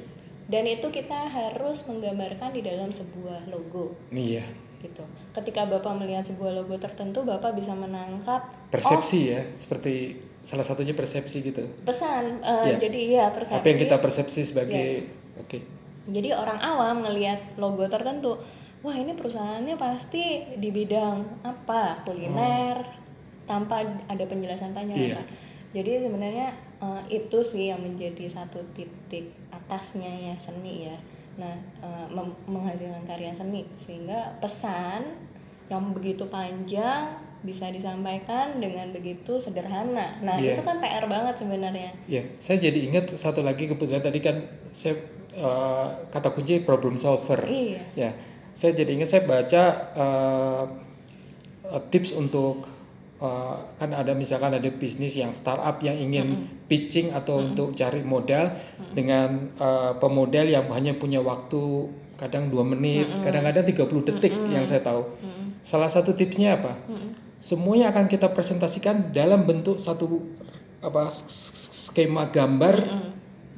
Dan 0.49 0.65
itu 0.65 0.89
kita 0.89 1.29
harus 1.29 1.85
menggambarkan 1.85 2.57
di 2.57 2.65
dalam 2.65 2.89
sebuah 2.89 3.45
logo 3.53 3.93
Iya. 4.09 4.41
gitu. 4.81 5.05
Ketika 5.35 5.69
Bapak 5.69 5.93
melihat 6.01 6.25
sebuah 6.25 6.57
logo 6.57 6.73
tertentu, 6.81 7.21
Bapak 7.21 7.53
bisa 7.53 7.77
menangkap 7.77 8.49
Persepsi 8.73 9.33
ya, 9.33 9.41
seperti 9.53 10.17
salah 10.49 10.65
satunya 10.65 10.97
persepsi 10.97 11.45
gitu. 11.45 11.61
pesan. 11.83 12.41
Eh, 12.41 12.73
Iya. 12.73 12.75
Jadi 12.79 12.99
iya 13.07 13.25
persepsi. 13.29 13.53
Apa 13.55 13.67
yang 13.67 13.79
kita 13.79 13.97
persepsi 13.97 14.41
sebagai 14.43 15.05
oke. 15.37 15.57
Jadi 16.09 16.33
orang 16.33 16.57
awam 16.57 17.05
ngelihat 17.05 17.53
logo 17.55 17.85
tertentu, 17.85 18.33
wah 18.81 18.95
ini 18.95 19.13
perusahaannya 19.13 19.77
pasti 19.77 20.41
di 20.57 20.73
bidang 20.73 21.45
apa 21.45 22.01
kuliner, 22.01 22.81
tanpa 23.45 23.85
ada 24.07 24.25
penjelasan 24.25 24.73
panjang 24.73 24.97
Iya. 24.97 25.15
apa. 25.15 25.23
Jadi 25.69 25.91
sebenarnya 26.01 26.49
eh, 26.79 27.01
itu 27.13 27.39
sih 27.39 27.69
yang 27.69 27.77
menjadi 27.79 28.25
satu 28.25 28.57
titik 28.73 29.29
atasnya 29.49 30.09
ya 30.09 30.35
seni 30.35 30.89
ya. 30.89 30.97
Nah 31.37 31.53
mem- 32.09 32.35
menghasilkan 32.47 33.05
karya 33.05 33.29
seni 33.29 33.69
sehingga 33.75 34.33
pesan 34.39 35.05
yang 35.69 35.93
begitu 35.93 36.25
panjang 36.25 37.13
bisa 37.39 37.71
disampaikan 37.71 38.59
dengan 38.59 38.91
begitu 38.91 39.39
sederhana. 39.39 40.19
Nah 40.19 40.35
Iya. 40.35 40.53
itu 40.53 40.61
kan 40.61 40.77
PR 40.77 41.07
banget 41.07 41.39
sebenarnya. 41.39 41.91
Ya, 42.05 42.23
saya 42.37 42.59
jadi 42.59 42.79
ingat 42.91 43.15
satu 43.15 43.39
lagi 43.41 43.65
kebetulan 43.65 44.03
tadi 44.03 44.19
kan 44.19 44.35
saya 44.71 44.99
eh, 45.31 45.87
kata 46.11 46.35
kunci 46.35 46.61
problem 46.63 46.99
solver. 46.99 47.39
Iya. 47.47 47.79
Ya, 47.95 48.11
saya 48.51 48.75
jadi 48.75 48.91
ingat 48.99 49.09
saya 49.09 49.23
baca 49.23 49.63
eh, 49.95 50.63
tips 51.89 52.11
untuk 52.13 52.67
eh, 53.19 53.55
kan 53.79 53.89
ada 53.95 54.11
misalkan 54.11 54.51
ada 54.51 54.67
bisnis 54.67 55.15
yang 55.15 55.31
startup 55.31 55.79
yang 55.79 55.95
ingin 55.95 56.43
pitching 56.67 57.15
atau 57.15 57.39
untuk 57.39 57.71
cari 57.71 58.03
modal 58.03 58.51
dengan 58.91 59.47
eh, 59.55 59.91
pemodal 59.95 60.43
yang 60.43 60.67
hanya 60.75 60.91
punya 60.95 61.23
waktu 61.23 61.87
kadang 62.19 62.51
dua 62.51 62.67
menit, 62.67 63.07
kadang-kadang 63.23 63.63
30 63.63 64.03
detik 64.11 64.35
yang 64.51 64.67
saya 64.67 64.83
tahu. 64.83 65.07
Salah 65.63 65.87
satu 65.87 66.11
tipsnya 66.11 66.59
apa? 66.59 66.75
Semuanya 67.39 67.95
akan 67.95 68.11
kita 68.11 68.35
presentasikan 68.35 69.15
dalam 69.15 69.47
bentuk 69.47 69.79
satu 69.79 70.19
apa 70.83 71.07
skema 71.11 72.27
gambar 72.27 72.83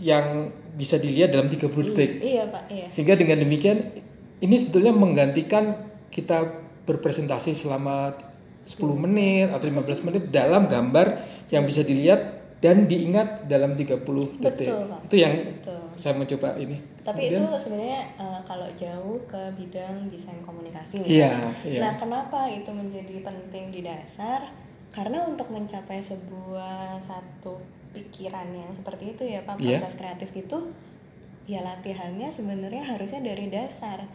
yang 0.01 0.53
bisa 0.77 0.97
dilihat 0.97 1.33
dalam 1.33 1.49
30 1.49 1.69
detik. 1.93 2.21
Iya 2.21 2.49
pak, 2.49 2.63
iya. 2.69 2.87
Sehingga 2.89 3.17
dengan 3.17 3.41
demikian 3.41 3.93
ini 4.41 4.55
sebetulnya 4.57 4.93
menggantikan 4.93 5.77
kita 6.09 6.45
berpresentasi 6.85 7.53
selama 7.53 8.17
10 8.65 8.77
menit 8.97 9.49
atau 9.53 9.65
15 9.65 10.05
menit 10.09 10.23
dalam 10.33 10.65
gambar 10.65 11.25
yang 11.53 11.65
bisa 11.65 11.85
dilihat 11.85 12.41
dan 12.61 12.85
diingat 12.85 13.49
dalam 13.49 13.73
30 13.73 14.41
detik. 14.41 14.69
Betul, 14.69 14.85
Pak. 14.89 14.99
Itu 15.09 15.15
yang 15.17 15.33
Betul. 15.57 15.81
saya 15.97 16.13
mencoba 16.17 16.49
ini. 16.61 16.77
Tapi 17.01 17.33
Kemudian- 17.33 17.49
itu 17.49 17.57
sebenarnya 17.59 18.01
eh, 18.15 18.39
kalau 18.45 18.67
jauh 18.77 19.17
ke 19.25 19.41
bidang 19.57 20.05
desain 20.07 20.37
komunikasi. 20.39 21.01
Iya, 21.01 21.49
iya. 21.65 21.81
Nah, 21.81 21.93
kenapa 21.97 22.45
itu 22.45 22.69
menjadi 22.69 23.21
penting 23.21 23.69
di 23.69 23.81
dasar? 23.81 24.53
Karena 24.91 25.23
untuk 25.23 25.49
mencapai 25.49 25.97
sebuah 25.97 26.99
satu 26.99 27.57
pikiran 27.91 28.51
yang 28.51 28.69
seperti 28.71 29.15
itu 29.15 29.23
ya, 29.25 29.41
Pak, 29.41 29.57
Iya. 29.57 29.79
proses 29.79 29.95
kreatif 29.95 30.29
itu 30.31 30.57
ya 31.45 31.59
latihannya 31.61 32.29
sebenarnya 32.29 32.85
harusnya 32.85 33.23
dari 33.23 33.49
dasar. 33.49 34.05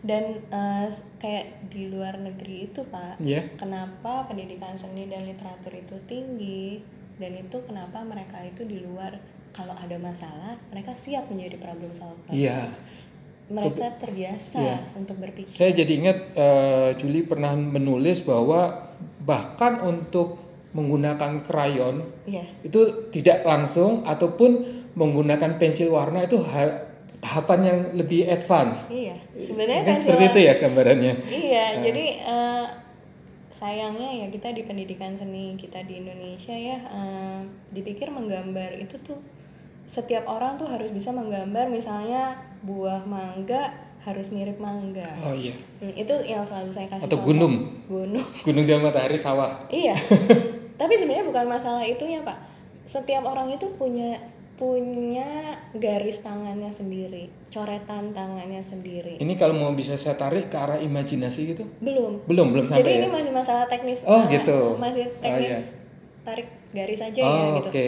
Dan 0.00 0.38
eh, 0.46 0.86
kayak 1.18 1.66
di 1.66 1.90
luar 1.90 2.14
negeri 2.16 2.68
itu, 2.68 2.84
Pak, 2.84 3.18
Iya. 3.18 3.42
kenapa 3.56 4.28
pendidikan 4.28 4.76
seni 4.76 5.06
dan 5.06 5.26
literatur 5.26 5.72
itu 5.72 5.96
tinggi? 6.06 6.94
dan 7.16 7.32
itu 7.32 7.56
kenapa 7.64 8.04
mereka 8.04 8.44
itu 8.44 8.68
di 8.68 8.84
luar 8.84 9.16
kalau 9.56 9.72
ada 9.74 9.96
masalah 9.96 10.52
mereka 10.68 10.92
siap 10.92 11.24
menjadi 11.26 11.56
problem 11.56 11.88
solver 11.92 12.28
Iya. 12.28 12.76
mereka 13.48 13.88
terbiasa 13.96 14.58
Iya. 14.58 14.76
untuk 14.92 15.16
berpikir 15.16 15.48
Saya 15.48 15.72
jadi 15.72 15.92
ingat 15.96 16.18
eh, 16.34 16.90
Juli 16.94 17.22
pernah 17.22 17.54
menulis 17.54 18.20
bahwa 18.20 18.92
bahkan 19.22 19.80
untuk 19.80 20.36
menggunakan 20.70 21.40
krayon 21.40 22.04
iya 22.24 22.44
itu 22.60 22.80
tidak 23.08 23.40
langsung 23.42 24.04
ataupun 24.04 24.60
menggunakan 24.92 25.56
pensil 25.56 25.88
warna 25.88 26.20
itu 26.20 26.36
ha- 26.38 26.84
tahapan 27.16 27.60
yang 27.62 27.78
lebih 27.96 28.28
advance. 28.28 28.86
iya 28.86 29.16
sebenarnya 29.34 29.82
pensil 29.84 30.12
seperti 30.12 30.24
itu 30.26 30.38
ya 30.42 30.54
gambarannya. 30.56 31.14
Iya, 31.26 31.64
jadi 31.80 32.04
eh, 32.22 32.66
sayangnya 33.50 34.10
ya 34.14 34.26
kita 34.28 34.52
di 34.52 34.62
pendidikan 34.62 35.16
seni 35.16 35.56
kita 35.56 35.80
di 35.82 35.96
Indonesia 35.96 36.52
ya 36.52 36.76
eh, 36.78 37.40
dipikir 37.70 38.08
menggambar 38.08 38.76
itu 38.76 39.00
tuh 39.00 39.16
setiap 39.86 40.26
orang 40.26 40.58
tuh 40.58 40.66
harus 40.66 40.90
bisa 40.90 41.14
menggambar 41.14 41.70
misalnya 41.70 42.34
buah 42.62 43.06
mangga 43.06 43.70
harus 44.02 44.30
mirip 44.30 44.58
mangga. 44.62 45.06
Oh 45.18 45.34
iya. 45.34 45.50
Hmm, 45.82 45.90
itu 45.90 46.14
yang 46.22 46.46
selalu 46.46 46.70
saya 46.70 46.86
kasih 46.86 47.10
Atau 47.10 47.18
gunung. 47.22 47.74
Gunung. 47.90 48.22
Gunung 48.46 48.62
di 48.62 48.72
matahari 48.78 49.18
sawah. 49.18 49.66
Iya. 49.66 49.98
Tapi 50.80 50.92
sebenarnya 50.94 51.26
bukan 51.26 51.46
masalah 51.50 51.82
itunya, 51.82 52.22
Pak. 52.22 52.38
Setiap 52.86 53.26
orang 53.26 53.50
itu 53.50 53.66
punya 53.74 54.14
punya 54.56 55.52
garis 55.76 56.24
tangannya 56.24 56.72
sendiri, 56.72 57.28
coretan 57.52 58.16
tangannya 58.16 58.62
sendiri. 58.64 59.20
Ini 59.20 59.34
kalau 59.36 59.52
mau 59.52 59.76
bisa 59.76 60.00
saya 60.00 60.16
tarik 60.16 60.48
ke 60.48 60.56
arah 60.56 60.80
imajinasi 60.80 61.52
gitu? 61.52 61.64
Belum. 61.84 62.24
Belum, 62.24 62.56
belum 62.56 62.64
Jadi 62.64 62.80
sampai 62.80 62.92
ini 62.96 63.06
ya. 63.06 63.12
masih 63.12 63.32
masalah 63.36 63.64
teknis. 63.68 64.00
Oh, 64.08 64.24
gitu. 64.24 64.80
Masih 64.80 65.12
Oh, 65.12 65.20
teknis 65.20 65.50
iya. 65.50 65.58
tarik 66.24 66.48
garis 66.72 67.00
aja 67.04 67.20
ya 67.20 67.26
Oh, 67.28 67.60
gitu. 67.60 67.68
oke. 67.68 67.86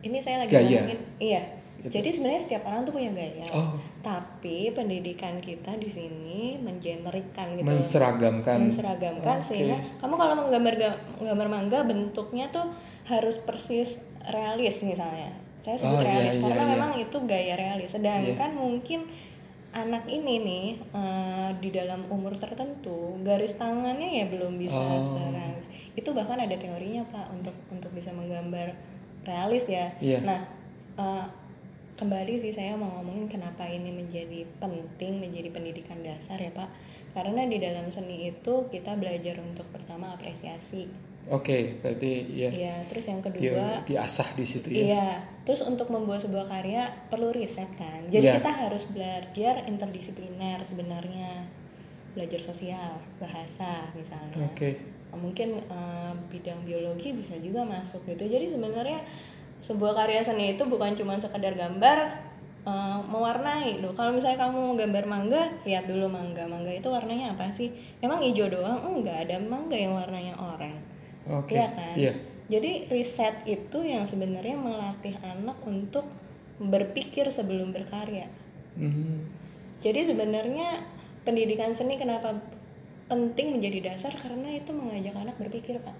Ini 0.00 0.18
saya 0.18 0.36
lagi 0.38 0.50
Gaya. 0.50 0.64
ngomongin, 0.80 0.98
iya. 1.18 1.42
Gitu. 1.78 1.96
Jadi 1.96 2.08
sebenarnya 2.10 2.42
setiap 2.42 2.62
orang 2.64 2.84
tuh 2.84 2.92
punya 2.92 3.08
gaya. 3.10 3.48
Oh, 3.50 3.72
Tapi 3.98 4.68
pendidikan 4.70 5.40
kita 5.40 5.76
di 5.76 5.88
sini 5.88 6.56
mengenerikkan 6.56 7.56
gitu. 7.56 7.64
menseragamkan. 7.64 8.56
menseragamkan 8.62 9.36
Oke. 9.38 9.46
sehingga 9.46 9.76
kamu 9.96 10.14
kalau 10.14 10.34
menggambar 10.38 10.74
ga- 10.76 11.00
gambar 11.18 11.48
mangga 11.48 11.80
bentuknya 11.82 12.48
tuh 12.48 12.68
harus 13.06 13.36
persis 13.38 13.96
realis 14.22 14.80
misalnya 14.80 15.32
saya 15.56 15.76
sebut 15.76 15.92
Oh, 15.94 16.00
iya, 16.00 16.08
realis 16.14 16.34
iya, 16.34 16.42
karena 16.42 16.62
iya. 16.62 16.70
memang 16.70 16.92
itu 16.94 17.16
gaya 17.24 17.54
realis 17.54 17.90
sedangkan 17.90 18.50
mungkin 18.54 19.00
anak 19.70 20.04
ini 20.04 20.34
nih 20.38 20.66
eh, 20.90 21.50
di 21.56 21.70
dalam 21.70 22.04
umur 22.06 22.34
tertentu 22.34 23.16
garis 23.20 23.54
tangannya 23.54 24.20
ya 24.20 24.26
belum 24.26 24.56
bisa 24.56 24.76
Oh. 24.76 25.00
serealis 25.06 25.64
itu 25.92 26.08
bahkan 26.10 26.36
ada 26.36 26.52
teorinya 26.54 27.04
pak 27.06 27.24
untuk 27.30 27.56
untuk 27.68 27.88
bisa 27.90 28.10
menggambar 28.10 28.76
realis 29.22 29.64
ya 29.66 29.92
Iya. 30.00 30.18
nah 30.22 30.40
eh, 30.96 31.24
kembali 31.96 32.40
sih 32.40 32.52
saya 32.52 32.76
mau 32.80 32.88
ngomongin 33.00 33.28
kenapa 33.28 33.68
ini 33.68 33.92
menjadi 33.92 34.48
penting 34.56 35.20
menjadi 35.20 35.52
pendidikan 35.52 36.00
dasar 36.00 36.40
ya 36.40 36.48
pak 36.50 36.70
karena 37.12 37.44
di 37.44 37.58
dalam 37.58 37.90
seni 37.90 38.30
itu 38.30 38.54
kita 38.70 38.96
belajar 38.96 39.36
untuk 39.42 39.66
pertama 39.68 40.14
apresiasi 40.14 40.88
Oke, 41.28 41.78
berarti 41.84 42.26
ya 42.32 42.48
ya 42.48 42.74
terus 42.88 43.04
yang 43.06 43.20
dia 43.20 43.28
kedua 43.28 43.66
diasah 43.84 44.34
di 44.34 44.42
situ 44.42 44.72
ya. 44.72 44.82
Iya, 44.82 45.08
terus 45.44 45.60
untuk 45.62 45.92
membuat 45.92 46.24
sebuah 46.24 46.48
karya 46.48 46.88
perlu 47.12 47.30
riset 47.30 47.68
kan. 47.76 48.02
Jadi 48.08 48.24
Iya. 48.24 48.40
kita 48.40 48.50
harus 48.50 48.88
belajar 48.88 49.62
interdisipliner 49.68 50.58
sebenarnya, 50.64 51.44
belajar 52.16 52.40
sosial, 52.40 52.98
bahasa 53.20 53.92
misalnya. 53.92 54.42
Oke. 54.48 54.80
Mungkin 55.14 55.62
eh, 55.66 56.12
bidang 56.30 56.62
biologi 56.64 57.14
bisa 57.14 57.36
juga 57.38 57.66
masuk 57.66 58.02
gitu. 58.06 58.26
Jadi 58.26 58.52
sebenarnya 58.52 59.00
sebuah 59.60 59.92
karya 59.92 60.24
seni 60.24 60.56
itu 60.56 60.64
bukan 60.64 60.96
cuma 60.96 61.20
sekedar 61.20 61.52
gambar, 61.54 61.98
eh, 62.66 62.98
mewarnai 63.06 63.82
loh. 63.82 63.92
Kalau 63.94 64.14
misalnya 64.14 64.48
kamu 64.48 64.78
gambar 64.78 65.04
mangga, 65.06 65.42
lihat 65.66 65.86
dulu 65.90 66.06
mangga. 66.06 66.46
Mangga 66.46 66.70
itu 66.70 66.88
warnanya 66.88 67.34
apa 67.34 67.50
sih? 67.50 67.72
Emang 68.00 68.22
hijau 68.22 68.48
doang? 68.48 68.80
Enggak, 68.86 69.28
ada 69.28 69.36
mangga 69.38 69.76
yang 69.76 69.96
warnanya 69.96 70.34
oranye. 70.38 70.80
Oke. 71.28 71.54
Iya 71.54 71.68
kan? 71.76 71.94
Iya. 71.96 72.12
Jadi 72.50 72.90
riset 72.90 73.46
itu 73.46 73.78
yang 73.86 74.02
sebenarnya 74.10 74.58
melatih 74.58 75.14
anak 75.22 75.54
untuk 75.62 76.02
berpikir 76.58 77.30
sebelum 77.30 77.70
berkarya. 77.70 78.26
Mhm. 78.74 79.22
Jadi 79.80 80.12
sebenarnya 80.12 80.84
pendidikan 81.24 81.72
seni 81.72 81.96
kenapa 81.96 82.36
penting 83.10 83.58
menjadi 83.58 83.90
dasar 83.90 84.14
karena 84.14 84.54
itu 84.54 84.70
mengajak 84.70 85.12
anak 85.12 85.34
berpikir, 85.36 85.82
Pak. 85.82 85.96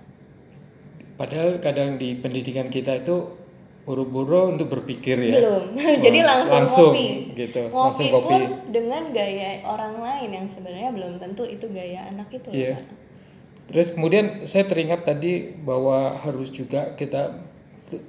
Padahal 1.18 1.58
kadang 1.58 1.98
di 1.98 2.16
pendidikan 2.16 2.70
kita 2.70 2.96
itu 2.96 3.36
buru-buru 3.82 4.54
untuk 4.54 4.70
berpikir 4.70 5.18
ya. 5.18 5.34
Belum. 5.36 5.64
Jadi 6.04 6.18
Wah, 6.20 6.28
langsung, 6.30 6.56
langsung 6.64 6.92
ngopi. 6.94 7.08
gitu. 7.34 7.60
Ngopi 7.66 7.76
langsung 7.76 8.08
kopi. 8.08 8.28
pun 8.30 8.42
dengan 8.70 9.02
gaya 9.10 9.50
orang 9.66 9.94
lain 9.98 10.30
yang 10.30 10.46
sebenarnya 10.48 10.90
belum 10.94 11.12
tentu 11.18 11.42
itu 11.44 11.66
gaya 11.68 12.06
anak 12.06 12.30
itu, 12.30 12.48
loh, 12.48 12.56
Iya. 12.56 12.76
Pak. 12.78 12.86
Terus 13.70 13.88
kemudian 13.94 14.24
saya 14.42 14.64
teringat 14.64 15.04
tadi 15.04 15.32
bahwa 15.56 16.14
harus 16.16 16.50
juga 16.50 16.94
kita 16.94 17.38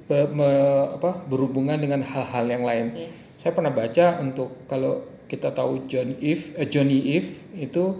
be- 0.06 0.30
me- 0.30 0.88
apa, 0.94 1.22
berhubungan 1.26 1.78
dengan 1.78 2.02
hal-hal 2.02 2.46
yang 2.46 2.62
lain. 2.62 2.86
Iya. 2.96 3.08
Saya 3.36 3.52
pernah 3.52 3.70
baca 3.70 4.22
untuk 4.22 4.66
kalau 4.66 5.02
kita 5.26 5.50
tahu 5.50 5.86
John 5.86 6.14
Eve, 6.18 6.54
eh, 6.54 6.66
Johnny 6.66 7.16
Ive 7.16 7.30
itu 7.56 7.98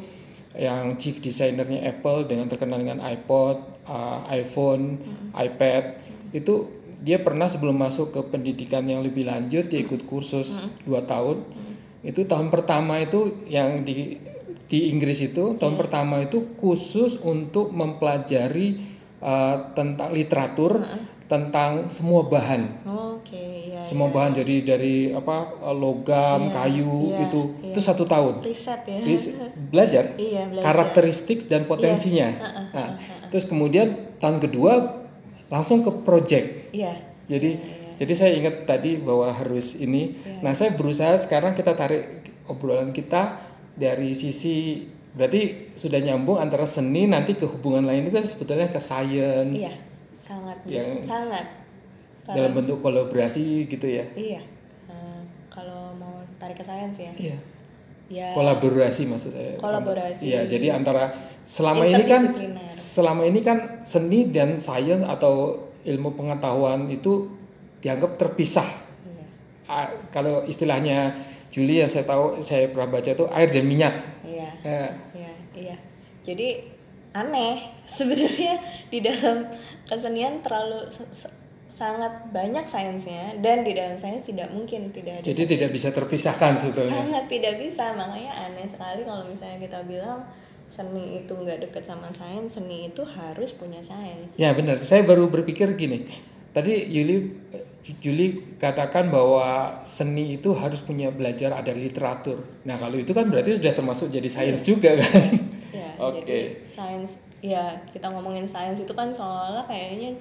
yang 0.57 1.01
chief 1.01 1.25
designernya 1.25 1.81
Apple 1.89 2.29
dengan 2.29 2.49
terkenal 2.49 2.81
dengan 2.81 3.01
iPod, 3.01 3.85
uh, 3.89 4.29
iPhone, 4.29 5.01
iPad. 5.33 6.01
Itu 6.33 6.83
dia 7.03 7.19
pernah 7.19 7.51
sebelum 7.51 7.75
masuk 7.77 8.15
ke 8.15 8.21
pendidikan 8.31 8.87
yang 8.87 9.03
lebih 9.03 9.27
lanjut 9.27 9.67
dia 9.67 9.81
ikut 9.83 10.05
kursus 10.07 10.63
dua 10.85 11.03
tahun. 11.03 11.43
Itu 12.05 12.27
tahun 12.27 12.53
pertama 12.53 13.01
itu 13.03 13.43
yang 13.49 13.83
di 13.83 14.19
di 14.73 14.89
Inggris 14.89 15.21
itu 15.21 15.57
tahun 15.61 15.77
pertama 15.77 16.25
itu 16.25 16.57
khusus 16.57 17.21
untuk 17.21 17.73
mempelajari 17.77 18.81
uh, 19.21 19.73
tentang 19.77 20.11
literatur 20.17 20.81
tentang 21.29 21.89
semua 21.89 22.29
bahan. 22.29 22.63
Iya. 22.85 23.02
Semua 23.93 24.09
bahan 24.09 24.33
jadi 24.35 24.55
dari 24.67 24.97
apa 25.09 25.37
logam 25.71 26.41
Iya, 26.43 26.51
kayu 26.51 26.97
iya, 27.07 27.19
itu 27.27 27.41
iya. 27.61 27.71
itu 27.71 27.81
satu 27.81 28.03
tahun 28.03 28.41
Riset 28.41 28.81
ya. 28.83 28.99
Ris- 29.01 29.37
belajar 29.69 30.05
Iya, 30.19 30.49
belajar. 30.49 30.65
karakteristik 30.65 31.45
dan 31.45 31.65
potensinya 31.65 32.29
nah, 32.71 32.97
terus 33.29 33.45
kemudian 33.45 33.93
tahun 34.17 34.41
kedua 34.41 34.73
langsung 35.47 35.81
ke 35.81 35.93
project 36.01 36.73
Iya. 36.73 36.97
jadi 37.29 37.61
jadi 37.95 38.13
saya 38.13 38.33
ingat 38.35 38.65
tadi 38.65 38.97
bahwa 38.97 39.29
harus 39.29 39.77
ini 39.77 40.17
nah 40.41 40.51
saya 40.51 40.73
berusaha 40.73 41.15
sekarang 41.17 41.53
kita 41.53 41.73
tarik 41.73 42.09
obrolan 42.45 42.91
kita 42.91 43.39
dari 43.73 44.13
sisi 44.13 44.83
berarti 45.11 45.71
sudah 45.73 46.01
nyambung 46.01 46.37
antara 46.37 46.65
seni 46.65 47.05
nanti 47.05 47.33
ke 47.33 47.45
hubungan 47.47 47.85
lain 47.85 48.03
itu 48.03 48.13
kan 48.13 48.25
sebetulnya 48.25 48.67
ke 48.67 48.81
science 48.81 49.61
Iya, 49.61 49.73
sangat 50.19 50.57
Yang- 50.65 51.05
sangat. 51.05 51.47
Dalam 52.25 52.53
bentuk 52.53 52.79
kolaborasi 52.79 53.67
gitu 53.67 53.85
ya 53.85 54.07
Iya. 54.13 54.41
Eh, 54.87 55.21
kalau 55.49 55.91
mau 55.93 56.19
tarik 56.37 56.55
ke 56.55 56.65
sains 56.65 56.97
ya. 56.97 57.13
iya 57.17 57.39
Ya. 58.07 58.29
kolaborasi 58.31 59.09
maksud 59.09 59.33
saya 59.33 59.57
Kolaborasi. 59.57 60.21
Iya, 60.23 60.45
jadi 60.45 60.77
antara 60.77 61.09
selama 61.43 61.81
ini 61.83 62.05
kan 62.05 62.23
selama 62.63 63.25
ini 63.25 63.41
kan 63.41 63.81
seni 63.83 64.29
dan 64.29 64.61
sains 64.61 65.01
atau 65.01 65.57
ilmu 65.81 66.13
pengetahuan 66.13 66.87
itu 66.87 67.25
dianggap 67.81 68.15
terpisah. 68.15 68.69
Iya. 69.03 69.25
Ah, 69.65 69.89
kalau 70.13 70.45
istilahnya 70.45 71.09
Juli 71.49 71.81
yang 71.81 71.89
saya 71.89 72.05
tahu 72.05 72.37
saya 72.39 72.69
pernah 72.69 72.93
baca 72.93 73.09
itu 73.09 73.25
air 73.27 73.49
dan 73.49 73.65
minyak. 73.65 73.95
Iya. 74.23 74.49
Eh, 74.61 74.91
Iya, 75.17 75.33
iya. 75.57 75.77
Jadi 76.21 76.49
aneh 77.13 77.65
sebenarnya 77.97 78.61
di 78.89 79.01
dalam 79.01 79.49
kesenian 79.85 80.45
terlalu 80.45 80.85
sangat 81.73 82.13
banyak 82.37 82.69
sainsnya 82.69 83.33
dan 83.41 83.65
di 83.65 83.73
dalam 83.73 83.97
sains 83.97 84.29
tidak 84.29 84.53
mungkin 84.53 84.93
tidak 84.93 85.19
ada 85.19 85.25
jadi 85.25 85.43
tidak 85.57 85.71
bisa 85.73 85.89
terpisahkan 85.89 86.53
sebetulnya. 86.53 87.01
sangat 87.01 87.25
tidak 87.33 87.55
bisa 87.57 87.97
makanya 87.97 88.33
aneh 88.45 88.69
sekali 88.69 89.01
kalau 89.09 89.25
misalnya 89.25 89.57
kita 89.57 89.81
bilang 89.89 90.21
seni 90.69 91.25
itu 91.25 91.33
nggak 91.33 91.65
deket 91.69 91.85
sama 91.89 92.13
sains 92.13 92.61
seni 92.61 92.93
itu 92.93 93.01
harus 93.05 93.57
punya 93.57 93.81
sains 93.81 94.37
Ya 94.37 94.53
benar, 94.53 94.81
saya 94.81 95.05
baru 95.05 95.29
berpikir 95.29 95.73
gini. 95.77 96.09
Tadi 96.53 96.89
Yuli 96.93 97.33
Juli 98.01 98.57
katakan 98.61 99.11
bahwa 99.11 99.81
seni 99.83 100.39
itu 100.39 100.55
harus 100.55 100.79
punya 100.85 101.11
belajar 101.11 101.51
ada 101.57 101.73
literatur. 101.75 102.41
Nah 102.63 102.79
kalau 102.79 102.95
itu 102.95 103.11
kan 103.11 103.27
berarti 103.27 103.59
sudah 103.59 103.73
termasuk 103.75 104.09
jadi 104.13 104.29
sains 104.29 104.63
juga 104.63 104.95
kan? 104.97 105.35
ya 105.75 105.89
Oke. 106.09 106.21
jadi 106.23 106.41
sains 106.71 107.19
ya 107.43 107.75
kita 107.91 108.07
ngomongin 108.13 108.47
sains 108.47 108.79
itu 108.79 108.93
kan 108.95 109.11
seolah-olah 109.11 109.67
kayaknya 109.67 110.15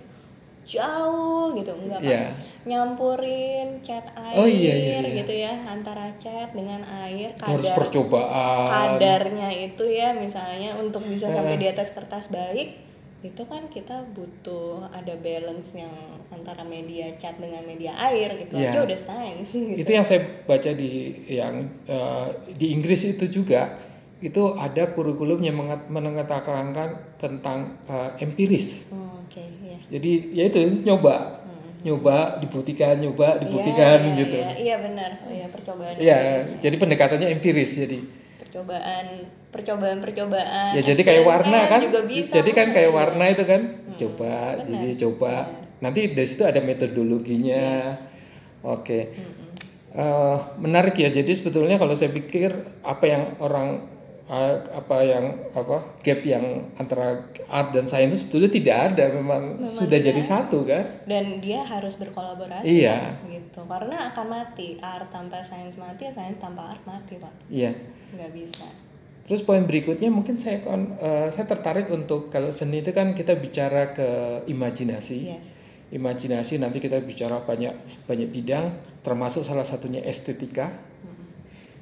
jauh 0.63 1.52
gitu 1.54 1.74
enggak 1.74 2.00
kan 2.00 2.08
Iya. 2.08 2.24
nyampurin 2.63 3.82
cat 3.82 4.06
air 4.13 4.38
Oh, 4.38 4.45
iya, 4.45 4.74
iya, 4.74 4.97
iya. 5.02 5.17
gitu 5.17 5.34
ya 5.34 5.54
antara 5.65 6.13
cat 6.15 6.52
dengan 6.52 6.82
air 6.86 7.34
Itu 7.34 7.43
harus 7.43 7.65
kadar 7.65 7.78
percobaan. 7.78 8.67
kadarnya 8.67 9.50
itu 9.52 9.84
ya 9.86 10.12
misalnya 10.12 10.76
untuk 10.76 11.02
bisa 11.04 11.28
sampai 11.28 11.58
di 11.58 11.67
atas 11.67 11.89
kertas 11.89 12.28
baik 12.28 12.78
itu 13.21 13.43
kan 13.45 13.69
kita 13.69 14.02
butuh 14.12 14.89
ada 14.89 15.13
balance 15.15 15.74
yang 15.74 15.93
antara 16.28 16.63
media 16.63 17.06
cat 17.15 17.38
dengan 17.38 17.62
media 17.62 17.93
air 18.00 18.34
gitu 18.36 18.58
Iya. 18.58 18.71
aja 18.71 18.80
udah 18.82 19.00
sains 19.00 19.50
gitu. 19.52 19.78
Itu 19.78 19.91
yang 19.91 20.02
saya 20.02 20.21
baca 20.41 20.71
di 20.71 20.91
yang 21.28 21.56
eh, 21.86 22.28
di 22.52 22.71
Inggris 22.71 23.06
itu 23.08 23.26
juga 23.28 23.78
itu 24.22 24.54
ada 24.54 24.84
kurikulum 24.88 25.42
yang 25.42 25.58
mengat- 25.58 25.90
mengatakan 25.90 26.70
tentang 27.18 27.60
eh, 27.84 28.10
empiris. 28.20 28.88
Oh, 28.90 29.20
oke 29.20 29.42
ya 29.62 29.78
Jadi 29.90 30.12
ya 30.32 30.44
itu 30.46 30.62
nyoba, 30.82 31.42
nyoba 31.82 32.38
dibuktikan, 32.38 32.96
nyoba 32.96 33.38
dibuktikan 33.38 33.98
Iya, 33.98 34.08
iya, 34.08 34.20
gitu. 34.22 34.38
iya, 34.38 34.52
iya 34.56 34.76
benar 34.78 35.12
oh, 35.20 35.32
iya 35.32 35.48
percobaan 35.50 35.96
Iya, 35.98 36.18
jadi 36.58 36.76
pendekatannya 36.78 37.28
empiris 37.32 37.72
jadi. 37.76 38.00
percobaan 38.38 39.06
percobaan 39.50 39.98
percobaan 40.00 40.72
Ya 40.72 40.82
jadi 40.82 41.02
kayak 41.02 41.24
warna 41.24 41.58
eksperimen 41.58 41.72
kan. 41.74 41.82
juga 41.82 42.02
bisa 42.06 42.32
Jadi 42.32 42.52
kan 42.52 42.68
kayak 42.70 42.88
Iya. 42.88 42.96
warna 42.96 43.24
itu 43.28 43.44
kan 43.44 43.62
coba, 43.92 44.34
benar. 44.56 44.80
jadi 44.80 44.94
coba. 45.00 45.34
Nanti 45.82 46.02
dari 46.08 46.28
situ 46.30 46.44
ada 46.44 46.62
metodologinya. 46.62 47.82
Oke. 48.62 49.00
Eh, 49.92 50.38
menarik 50.56 50.96
ya. 50.96 51.10
Jadi 51.10 51.32
sebetulnya 51.32 51.76
kalau 51.76 51.92
saya 51.92 52.14
pikir 52.14 52.54
apa 52.80 53.04
yang 53.04 53.24
orang 53.40 53.91
eh, 54.32 54.56
apa 54.72 54.98
yang 55.04 55.26
apa 55.52 55.78
gap 56.00 56.24
yang 56.24 56.46
antara 56.74 57.20
art 57.46 57.70
dan 57.70 57.84
sains 57.84 58.10
itu 58.10 58.17
sebetulnya 58.24 58.50
tidak 58.50 58.78
ada. 58.89 59.04
Memang, 59.12 59.44
sudah 59.67 60.00
jadi 60.00 60.24
satu 60.24 60.63
kan. 60.63 61.04
dan 61.04 61.38
dia 61.38 61.60
harus 61.60 62.00
berkolaborasi 62.00 62.63
Iya. 62.80 63.20
Pak, 63.20 63.28
gitu 63.28 63.62
karena 63.67 64.10
akan 64.10 64.26
mati 64.26 64.80
art 64.80 65.12
tanpa 65.12 65.44
sains 65.44 65.76
mati 65.76 66.08
sains 66.08 66.39
tanpa 66.39 66.72
art 66.72 66.84
mati 66.84 67.20
pak 67.20 67.34
Iya. 67.46 67.76
nggak 68.12 68.32
bisa 68.32 68.63
Terus 69.22 69.44
poin 69.44 69.63
berikutnya 69.63 70.08
mungkin 70.08 70.36
saya 70.36 70.60
kon- 70.60 70.96
eh, 70.98 71.28
saya 71.28 71.46
tertarik 71.46 71.88
untuk 71.88 72.28
kalau 72.28 72.50
seni 72.50 72.80
itu 72.80 72.89
kan 72.89 73.12
kita 73.12 73.36
bicara 73.36 73.91
ke 73.91 74.08
imajinasi. 74.46 75.20
yes 75.30 75.48
Imajinasi 75.89 76.56
nanti 76.58 76.80
kita 76.80 77.00
bicara 77.00 77.39
banyak 77.41 77.72
banyak 78.08 78.28
bidang 78.30 78.72
termasuk 79.00 79.44
salah 79.44 79.63
satunya 79.63 80.00
estetika. 80.02 80.72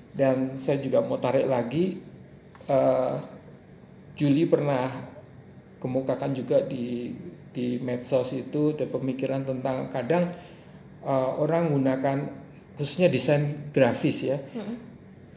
Dan 0.10 0.58
saya 0.58 0.78
juga 0.80 1.00
mau 1.00 1.16
tarik 1.16 1.46
lagi 1.46 2.02
eh, 2.70 3.16
Juli 4.14 4.46
pernah 4.46 5.10
kemukakan 5.82 6.32
juga 6.38 6.62
di 6.64 7.16
di 7.50 7.82
medsos 7.82 8.38
itu 8.38 8.78
ada 8.78 8.86
pemikiran 8.86 9.42
tentang 9.44 9.90
kadang 9.90 10.30
eh, 11.02 11.30
orang 11.42 11.74
menggunakan 11.74 12.18
khususnya 12.78 13.12
desain 13.12 13.74
grafis 13.74 14.24
ya 14.24 14.38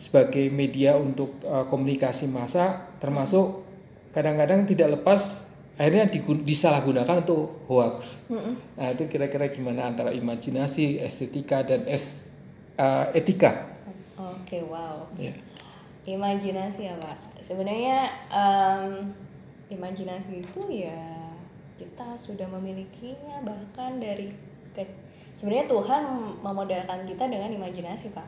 sebagai 0.03 0.51
media 0.51 0.99
untuk 0.99 1.38
uh, 1.47 1.62
komunikasi 1.71 2.27
massa 2.27 2.90
termasuk 2.99 3.62
kadang-kadang 4.11 4.66
tidak 4.66 4.99
lepas 4.99 5.47
akhirnya 5.79 6.11
disalahgunakan 6.42 7.23
untuk 7.23 7.62
hoax. 7.71 8.27
Nah 8.77 8.90
itu 8.90 9.07
kira-kira 9.07 9.49
gimana 9.49 9.88
antara 9.88 10.11
imajinasi, 10.11 10.99
estetika 10.99 11.62
dan 11.62 11.87
es, 11.87 12.27
uh, 12.77 13.14
etika? 13.14 13.79
oke 14.18 14.59
wow 14.66 15.07
Ya. 15.16 15.33
Imajinasi 16.05 16.81
ya 16.83 16.95
pak 16.97 17.15
sebenarnya 17.38 18.11
em, 18.27 19.12
imajinasi 19.69 20.41
itu 20.41 20.61
ya 20.69 20.99
kita 21.75 22.15
sudah 22.17 22.47
memilikinya 22.49 23.41
bahkan 23.41 23.97
dari 23.97 24.31
ke- 24.71 24.99
sebenarnya 25.35 25.67
Tuhan 25.67 26.03
memodalkan 26.38 27.05
kita 27.05 27.27
dengan 27.27 27.49
imajinasi 27.49 28.11
pak 28.11 28.27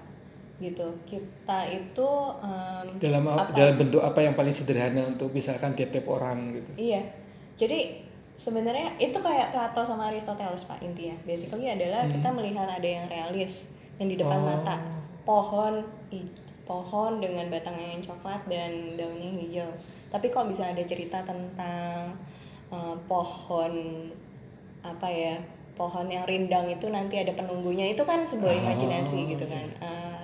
gitu 0.57 0.87
kita 1.03 1.67
itu 1.67 2.09
em, 2.41 2.87
Dalam 2.97 3.27
apa- 3.29 3.51
dalam 3.53 3.75
bentuk 3.77 3.99
apa 4.01 4.21
yang 4.21 4.33
paling 4.33 4.55
sederhana 4.55 5.03
untuk 5.05 5.31
misalkan 5.31 5.75
tiap-tiap 5.75 6.07
orang 6.07 6.55
gitu. 6.55 6.71
Iya. 6.79 7.03
Jadi 7.55 8.07
sebenarnya 8.35 8.95
itu 8.97 9.15
kayak 9.15 9.51
Plato 9.51 9.83
sama 9.83 10.09
Aristoteles 10.09 10.63
Pak 10.65 10.79
intinya. 10.81 11.15
Basically 11.25 11.67
adalah 11.67 12.07
kita 12.07 12.31
melihat 12.31 12.67
ada 12.67 12.83
yang 12.85 13.07
realis 13.07 13.67
yang 13.97 14.07
di 14.07 14.15
depan 14.15 14.39
Oh. 14.39 14.47
mata. 14.49 14.79
Pohon 15.23 15.83
pohon 16.64 17.20
dengan 17.20 17.46
batangnya 17.53 17.96
yang 17.96 18.03
coklat 18.03 18.42
dan 18.48 18.96
daunnya 18.96 19.31
hijau. 19.40 19.70
Tapi 20.09 20.33
kok 20.33 20.48
bisa 20.48 20.72
ada 20.72 20.83
cerita 20.85 21.20
tentang 21.24 22.16
eh, 22.72 22.96
pohon 23.09 23.72
apa 24.85 25.09
ya? 25.09 25.37
Pohon 25.74 26.07
yang 26.07 26.24
rindang 26.24 26.70
itu 26.70 26.87
nanti 26.88 27.18
ada 27.18 27.35
penunggunya 27.35 27.90
itu 27.90 28.03
kan 28.07 28.22
sebuah 28.22 28.53
Oh, 28.53 28.61
imajinasi 28.62 29.18
gitu 29.37 29.44
kan. 29.46 29.66
Eh, 29.83 30.22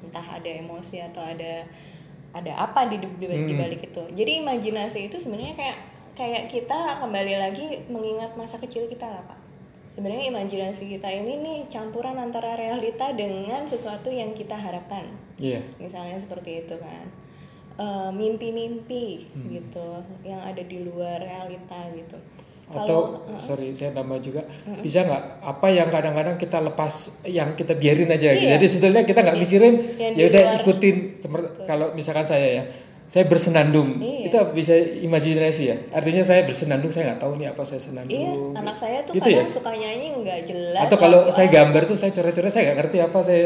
entah 0.00 0.26
ada 0.40 0.50
emosi 0.50 1.04
atau 1.04 1.20
ada 1.20 1.64
ada 2.30 2.52
apa 2.56 2.86
di 2.88 2.96
di, 3.02 3.26
di 3.26 3.54
balik 3.54 3.90
itu. 3.90 4.02
Jadi 4.16 4.40
imajinasi 4.42 5.10
itu 5.10 5.16
sebenarnya 5.20 5.54
kayak 5.58 5.78
kayak 6.14 6.44
kita 6.52 7.00
kembali 7.00 7.34
lagi 7.40 7.84
mengingat 7.88 8.36
masa 8.36 8.56
kecil 8.60 8.86
kita 8.88 9.08
lah 9.08 9.22
pak. 9.24 9.39
Sebenarnya 9.90 10.30
imajinasi 10.30 10.86
kita 10.86 11.10
ini 11.10 11.42
nih 11.42 11.58
campuran 11.66 12.14
antara 12.14 12.54
realita 12.54 13.10
dengan 13.10 13.66
sesuatu 13.66 14.06
yang 14.06 14.30
kita 14.38 14.54
harapkan. 14.54 15.10
Iya. 15.36 15.66
Misalnya 15.82 16.14
seperti 16.16 16.62
itu 16.66 16.78
kan. 16.78 17.10
Eh, 17.80 18.10
mimpi-mimpi 18.12 19.24
gitu 19.48 20.04
yang 20.20 20.38
ada 20.44 20.60
di 20.60 20.84
luar 20.84 21.16
realita 21.16 21.90
gitu. 21.96 22.18
Atau 22.70 23.26
sorry 23.40 23.74
saya 23.74 23.90
nambah 23.96 24.22
juga 24.22 24.46
bisa 24.78 25.02
nggak 25.02 25.42
apa 25.42 25.66
yang 25.74 25.90
kadang-kadang 25.90 26.38
kita 26.38 26.62
lepas 26.62 27.24
yang 27.26 27.56
kita 27.58 27.74
biarin 27.74 28.12
aja 28.12 28.30
gitu. 28.36 28.46
Iya. 28.46 28.60
Jadi 28.60 28.66
sebetulnya 28.68 29.02
kita 29.02 29.20
nggak 29.26 29.38
mikirin 29.42 29.74
ya 29.98 30.24
udah 30.28 30.42
ikutin 30.62 30.96
semer- 31.18 31.66
kalau 31.66 31.90
misalkan 31.96 32.22
saya 32.22 32.62
ya 32.62 32.64
saya 33.10 33.26
bersenandung 33.26 33.98
Iya. 33.98 34.30
itu 34.30 34.36
bisa 34.54 34.70
imajinasi 34.78 35.62
ya 35.64 35.76
artinya 35.90 36.22
saya 36.22 36.46
bersenandung 36.46 36.88
saya 36.88 37.10
nggak 37.10 37.20
tahu 37.20 37.32
nih 37.34 37.48
apa 37.48 37.62
saya 37.62 37.80
senandung 37.80 38.14
Iya, 38.14 38.32
anak 38.54 38.76
saya 38.76 38.98
tuh 39.02 39.12
Gitu 39.12 39.26
kadang 39.26 39.42
ya? 39.42 39.52
suka 39.52 39.70
nyanyi 39.74 40.08
nggak 40.16 40.40
jelas. 40.46 40.80
atau 40.80 40.96
kalau 40.96 41.20
saya 41.28 41.48
gambar 41.48 41.82
tuh 41.84 41.96
saya 41.96 42.10
coret-coret 42.12 42.48
saya 42.48 42.62
nggak 42.64 42.78
ngerti 42.80 42.98
apa 43.00 43.18
saya 43.20 43.44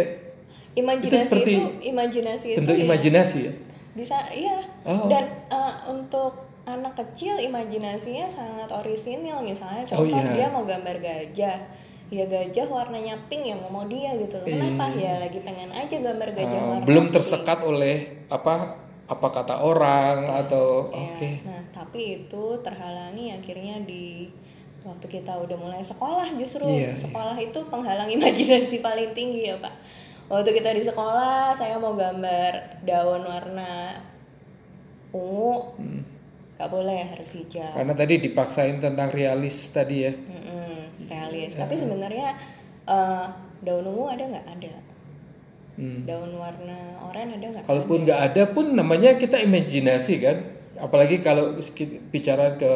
imajinasi 0.74 1.08
itu 1.08 1.16
seperti 1.18 1.52
imajinasi 1.82 2.46
itu 2.46 2.58
bentuk 2.60 2.74
ya 2.74 2.82
imajinasi 2.84 3.38
ya 3.40 3.52
bisa 3.94 4.16
iya 4.28 4.56
Oh. 4.82 5.06
dan 5.06 5.24
eh, 5.48 5.74
untuk 5.86 6.32
anak 6.64 6.92
kecil 6.94 7.38
imajinasinya 7.38 8.28
sangat 8.28 8.68
orisinil 8.68 9.40
misalnya 9.40 9.80
Oh, 9.88 10.04
contoh 10.04 10.12
iya. 10.12 10.32
dia 10.34 10.46
mau 10.50 10.64
gambar 10.64 10.96
gajah 10.98 11.56
ya 12.06 12.24
gajah 12.26 12.66
warnanya 12.66 13.16
pink 13.24 13.48
yang 13.48 13.64
mau 13.64 13.86
dia 13.86 14.12
gitu 14.14 14.36
loh 14.36 14.44
kenapa 14.44 14.92
ya 14.92 15.16
lagi 15.18 15.40
pengen 15.40 15.72
aja 15.72 15.96
gambar 15.98 16.28
gajah 16.30 16.52
Eh, 16.54 16.68
warna 16.68 16.84
belum 16.84 17.04
pink. 17.06 17.14
tersekat 17.14 17.58
oleh 17.62 17.96
apa 18.28 18.83
apa 19.04 19.28
kata 19.28 19.60
orang 19.60 20.24
atau 20.32 20.88
Iya. 20.88 21.00
oke. 21.12 21.30
Nah 21.44 21.60
tapi 21.70 22.24
itu 22.24 22.44
terhalangi 22.64 23.36
akhirnya 23.36 23.84
di 23.84 24.32
waktu 24.84 25.06
kita 25.08 25.32
udah 25.44 25.56
mulai 25.60 25.84
sekolah 25.84 26.28
justru. 26.40 26.64
Iya, 26.64 26.92
iya. 26.92 26.94
sekolah 26.96 27.36
itu 27.36 27.60
penghalang 27.68 28.08
imajinasi 28.16 28.80
paling 28.80 29.12
tinggi 29.12 29.52
ya 29.52 29.56
pak. 29.60 29.72
Waktu 30.28 30.56
kita 30.56 30.72
di 30.72 30.80
sekolah 30.80 31.52
saya 31.52 31.76
mau 31.76 31.92
gambar 31.92 32.84
daun 32.84 33.28
warna 33.28 34.00
ungu. 35.12 35.76
Hmm. 35.76 36.02
nggak 36.54 36.70
boleh 36.70 37.02
harus 37.10 37.34
hijau. 37.34 37.66
Karena 37.74 37.98
tadi 37.98 38.14
dipaksain 38.22 38.78
tentang 38.78 39.10
realis 39.10 39.74
tadi 39.74 40.06
ya. 40.06 40.14
Mm-mm, 40.14 41.10
realis. 41.10 41.58
Tapi 41.58 41.74
sebenarnya 41.74 42.30
eh, 42.86 43.26
daun 43.58 43.90
ungu 43.90 44.06
ada 44.06 44.22
nggak? 44.22 44.46
Ada 44.46 44.93
Hmm. 45.74 46.06
daun 46.06 46.30
warna 46.34 46.78
oranye 47.02 47.34
ada 47.34 47.46
nggak 47.50 47.62
Kalaupun 47.64 47.98
nggak 48.02 48.20
ada 48.24 48.42
pun 48.46 48.66
namanya 48.72 49.14
kita 49.14 49.38
imajinasi 49.38 50.14
kan. 50.18 50.36
Apalagi 50.76 51.18
kalau 51.18 51.54
bicara 52.08 52.54
ke 52.54 52.70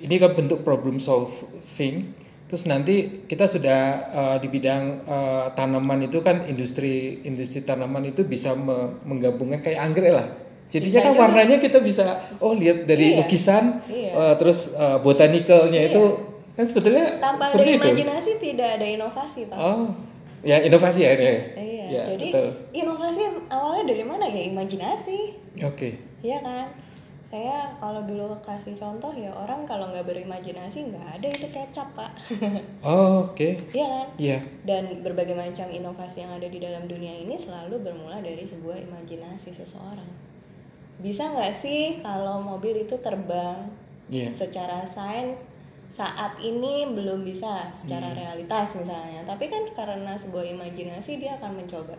ini 0.00 0.16
kan 0.16 0.32
bentuk 0.32 0.62
problem 0.62 0.96
solving. 0.96 2.16
Terus 2.46 2.66
nanti 2.66 2.94
kita 3.24 3.46
sudah 3.46 3.80
uh, 4.10 4.36
di 4.36 4.50
bidang 4.50 5.06
uh, 5.06 5.46
tanaman 5.52 6.02
itu 6.02 6.18
kan 6.18 6.42
industri 6.44 7.22
industri 7.22 7.62
tanaman 7.62 8.02
itu 8.04 8.24
bisa 8.24 8.50
me- 8.52 8.98
menggabungkan 9.04 9.60
kayak 9.60 9.78
anggrek 9.80 10.10
lah. 10.10 10.26
Jadinya 10.66 10.90
Bisa 10.90 11.00
kan 11.00 11.12
juga. 11.12 11.22
warnanya 11.24 11.56
kita 11.58 11.78
bisa 11.78 12.06
oh 12.38 12.50
lihat 12.52 12.86
dari 12.86 13.14
Iya. 13.14 13.18
lukisan 13.18 13.64
Iya. 13.86 14.10
uh, 14.12 14.34
terus 14.34 14.74
uh, 14.74 14.98
botanikalnya 14.98 15.86
itu 15.86 16.02
kan 16.50 16.62
sebetulnya 16.62 17.18
tanpa 17.18 17.42
ada 17.42 17.50
seperti 17.52 17.70
itu. 17.70 17.78
imajinasi 17.80 18.30
tidak 18.40 18.68
ada 18.78 18.86
inovasi 18.88 19.40
pak 19.46 19.54
Oh, 19.56 19.94
ya 20.42 20.56
inovasi 20.58 21.00
akhirnya. 21.02 21.36
Iya, 21.54 21.84
Ya, 21.90 22.02
jadi 22.06 22.26
betul. 22.30 22.48
inovasi 22.72 23.20
awalnya 23.46 23.84
dari 23.90 24.04
mana 24.04 24.24
ya 24.24 24.46
imajinasi, 24.46 25.18
Oke. 25.60 25.98
Iya 26.20 26.38
kan? 26.38 26.70
Saya 27.30 27.70
kalau 27.78 28.02
dulu 28.02 28.26
kasih 28.40 28.74
contoh 28.74 29.10
ya 29.10 29.30
orang 29.30 29.62
kalau 29.62 29.86
nggak 29.86 30.02
berimajinasi 30.02 30.86
nggak 30.86 31.18
ada 31.18 31.26
itu 31.26 31.46
kecap 31.46 31.86
pak, 31.94 32.10
Oh, 32.80 33.22
oke. 33.26 33.70
iya 33.70 33.86
kan? 33.86 34.06
Iya. 34.18 34.38
Dan 34.62 34.98
berbagai 35.00 35.34
macam 35.34 35.66
inovasi 35.66 36.22
yang 36.22 36.32
ada 36.32 36.46
di 36.46 36.58
dalam 36.58 36.86
dunia 36.86 37.10
ini 37.12 37.34
selalu 37.34 37.82
bermula 37.82 38.18
dari 38.18 38.42
sebuah 38.42 38.82
imajinasi 38.82 39.50
seseorang. 39.52 40.10
Bisa 40.98 41.30
nggak 41.30 41.54
sih 41.54 41.98
kalau 41.98 42.38
mobil 42.38 42.82
itu 42.82 42.98
terbang 42.98 43.66
Iya. 44.06 44.30
secara 44.30 44.82
sains 44.82 45.46
saat 45.90 46.38
ini 46.38 46.86
belum 46.94 47.26
bisa 47.26 47.74
secara 47.74 48.14
realitas 48.14 48.78
misalnya 48.78 49.26
tapi 49.26 49.50
kan 49.50 49.66
karena 49.74 50.14
sebuah 50.14 50.46
imajinasi 50.46 51.18
dia 51.18 51.34
akan 51.36 51.58
mencoba 51.58 51.98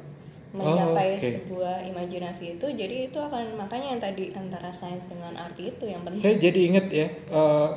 mencapai 0.51 1.15
Oh, 1.15 1.19
oke. 1.19 1.27
sebuah 1.27 1.75
imajinasi 1.91 2.55
itu 2.55 2.65
jadi 2.71 3.11
itu 3.11 3.19
akan 3.19 3.55
makanya 3.55 3.95
yang 3.95 4.01
tadi 4.03 4.31
antara 4.31 4.71
sains 4.71 5.03
dengan 5.07 5.35
arti 5.35 5.71
itu 5.71 5.87
yang 5.87 6.03
penting 6.03 6.19
Saya 6.19 6.35
jadi 6.39 6.59
inget 6.71 6.85
ya 6.87 7.07
eh, 7.07 7.69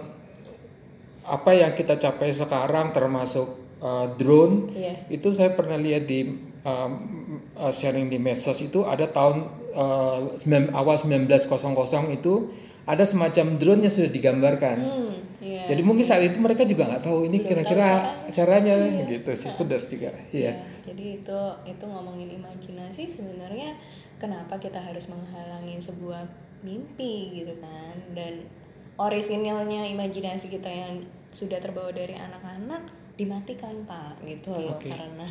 apa 1.24 1.50
yang 1.50 1.74
kita 1.74 1.98
capai 1.98 2.30
sekarang 2.30 2.94
termasuk 2.94 3.58
eh, 3.82 4.06
drone 4.14 4.70
Iya. 4.70 4.94
itu 5.10 5.28
saya 5.34 5.54
pernah 5.54 5.78
lihat 5.78 6.06
di 6.06 6.54
uh, 6.64 7.70
sharing 7.70 8.08
di 8.08 8.18
medsos 8.18 8.58
itu 8.64 8.82
ada 8.82 9.06
tahun 9.06 9.44
uh, 9.76 10.72
awal 10.72 10.96
1900 10.96 11.28
itu 12.16 12.32
ada 12.84 13.04
semacam 13.04 13.56
drone 13.56 13.80
yang 13.84 13.92
sudah 13.92 14.12
digambarkan. 14.12 14.76
hmm 14.80 15.03
Jadi 15.70 15.82
mungkin 15.84 16.04
saat 16.04 16.22
itu 16.24 16.38
mereka 16.40 16.62
juga 16.68 16.88
nggak 16.90 17.04
tahu 17.04 17.28
ini 17.28 17.38
kira-kira 17.40 18.18
caranya 18.30 18.74
gitu 19.08 19.30
sih 19.32 19.50
benar 19.56 19.80
juga. 19.84 20.10
Iya. 20.30 20.52
Ya, 20.52 20.54
jadi 20.84 21.04
itu 21.22 21.40
itu 21.64 21.84
ngomongin 21.84 22.30
imajinasi 22.36 23.08
sebenarnya 23.08 23.76
kenapa 24.20 24.56
kita 24.60 24.78
harus 24.78 25.08
menghalangi 25.10 25.80
sebuah 25.80 26.24
mimpi 26.64 27.44
gitu 27.44 27.54
kan 27.60 27.96
dan 28.16 28.48
orisinilnya 28.96 29.90
imajinasi 29.92 30.48
kita 30.48 30.70
yang 30.70 31.04
sudah 31.34 31.58
terbawa 31.58 31.90
dari 31.90 32.14
anak-anak 32.14 32.88
dimatikan 33.18 33.84
pak 33.84 34.22
gitu 34.22 34.54
loh 34.54 34.78
Oke. 34.78 34.90
karena 34.90 35.28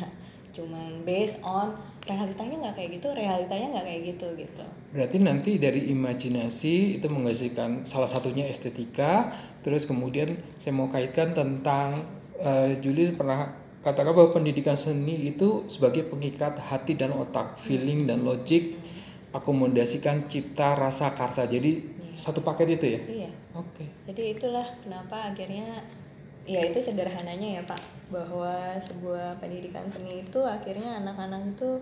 cuman 0.54 1.02
based 1.02 1.42
on 1.42 1.74
realitanya 2.06 2.68
nggak 2.68 2.74
kayak 2.78 2.90
gitu 3.00 3.08
realitanya 3.10 3.66
nggak 3.74 3.86
kayak 3.90 4.02
gitu 4.14 4.26
gitu 4.38 4.66
Berarti 4.94 5.18
nanti 5.18 5.58
dari 5.58 5.90
imajinasi 5.90 7.02
itu 7.02 7.06
menghasilkan 7.10 7.82
salah 7.82 8.06
satunya 8.06 8.46
estetika, 8.46 9.34
terus 9.64 9.88
kemudian 9.88 10.36
saya 10.60 10.76
mau 10.76 10.86
kaitkan 10.92 11.32
tentang 11.32 12.04
eh, 12.36 12.76
Juli 12.84 13.10
pernah 13.16 13.48
katakan 13.80 14.12
bahwa 14.12 14.30
pendidikan 14.36 14.76
seni 14.76 15.32
itu 15.32 15.64
sebagai 15.68 16.08
pengikat 16.08 16.56
hati 16.56 16.96
dan 16.96 17.12
otak, 17.12 17.60
feeling 17.60 18.08
dan 18.08 18.24
logik, 18.24 18.80
akomodasikan 19.32 20.24
cipta, 20.24 20.72
rasa, 20.72 21.12
karsa. 21.12 21.44
Jadi 21.44 21.84
satu 22.16 22.40
paket 22.40 22.80
itu 22.80 22.86
ya. 22.96 23.00
iya 23.04 23.30
Oke. 23.54 23.86
Jadi 24.10 24.34
itulah 24.34 24.66
kenapa 24.82 25.30
akhirnya 25.30 25.86
ya 26.42 26.60
itu 26.66 26.82
sederhananya 26.82 27.60
ya 27.60 27.62
Pak 27.62 28.10
bahwa 28.10 28.76
sebuah 28.82 29.38
pendidikan 29.38 29.86
seni 29.86 30.26
itu 30.26 30.42
akhirnya 30.42 31.00
anak-anak 31.00 31.54
itu 31.54 31.78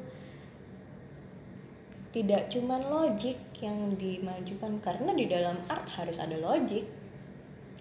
tidak 2.13 2.53
cuman 2.53 2.93
logik 2.93 3.41
yang 3.65 3.97
dimajukan 3.97 4.79
karena 4.85 5.17
di 5.17 5.27
dalam 5.33 5.57
art 5.67 5.89
harus 5.97 6.21
ada 6.21 6.37
logik 6.37 6.85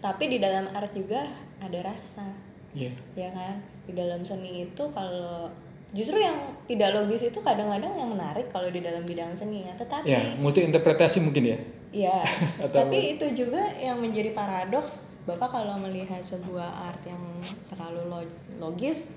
tapi 0.01 0.27
di 0.27 0.37
dalam 0.37 0.65
art 0.73 0.91
juga 0.91 1.23
ada 1.61 1.79
rasa 1.85 2.25
Iya. 2.71 2.91
ya 3.13 3.29
kan 3.29 3.59
di 3.83 3.93
dalam 3.93 4.23
seni 4.23 4.63
itu 4.63 4.83
kalau 4.89 5.51
justru 5.91 6.17
yang 6.17 6.39
tidak 6.65 6.95
logis 6.95 7.27
itu 7.27 7.39
kadang-kadang 7.43 7.91
yang 7.91 8.09
menarik 8.09 8.47
kalau 8.47 8.71
di 8.71 8.79
dalam 8.79 9.03
bidang 9.03 9.35
seni 9.35 9.67
ya 9.67 9.73
tetapi 9.75 10.07
Ya, 10.07 10.19
multi 10.39 10.63
interpretasi 10.63 11.19
mungkin 11.19 11.51
ya. 11.51 11.57
Iya, 11.91 12.23
Atau 12.63 12.87
tapi 12.87 13.19
itu 13.19 13.27
juga 13.35 13.59
yang 13.75 13.99
menjadi 13.99 14.31
paradoks. 14.31 15.03
Bapak 15.27 15.51
kalau 15.51 15.75
melihat 15.77 16.23
sebuah 16.23 16.87
art 16.87 17.03
yang 17.03 17.19
terlalu 17.67 18.07
lo- 18.07 18.39
logis, 18.57 19.11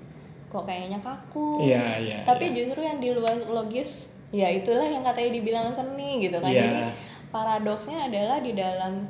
kok 0.51 0.67
kayaknya 0.67 0.99
kaku. 0.99 1.63
Iya, 1.63 1.97
iya. 2.03 2.17
Tapi 2.27 2.51
iya. 2.51 2.55
justru 2.59 2.83
yang 2.83 2.99
di 2.99 3.15
luar 3.15 3.39
logis, 3.47 4.11
ya 4.35 4.51
itulah 4.51 4.83
yang 4.83 5.01
katanya 5.01 5.39
dibilang 5.39 5.71
seni 5.71 6.27
gitu 6.27 6.37
kan. 6.43 6.51
Iya. 6.51 6.61
Jadi 6.67 6.81
paradoksnya 7.31 8.11
adalah 8.11 8.43
di 8.43 8.51
dalam 8.51 9.07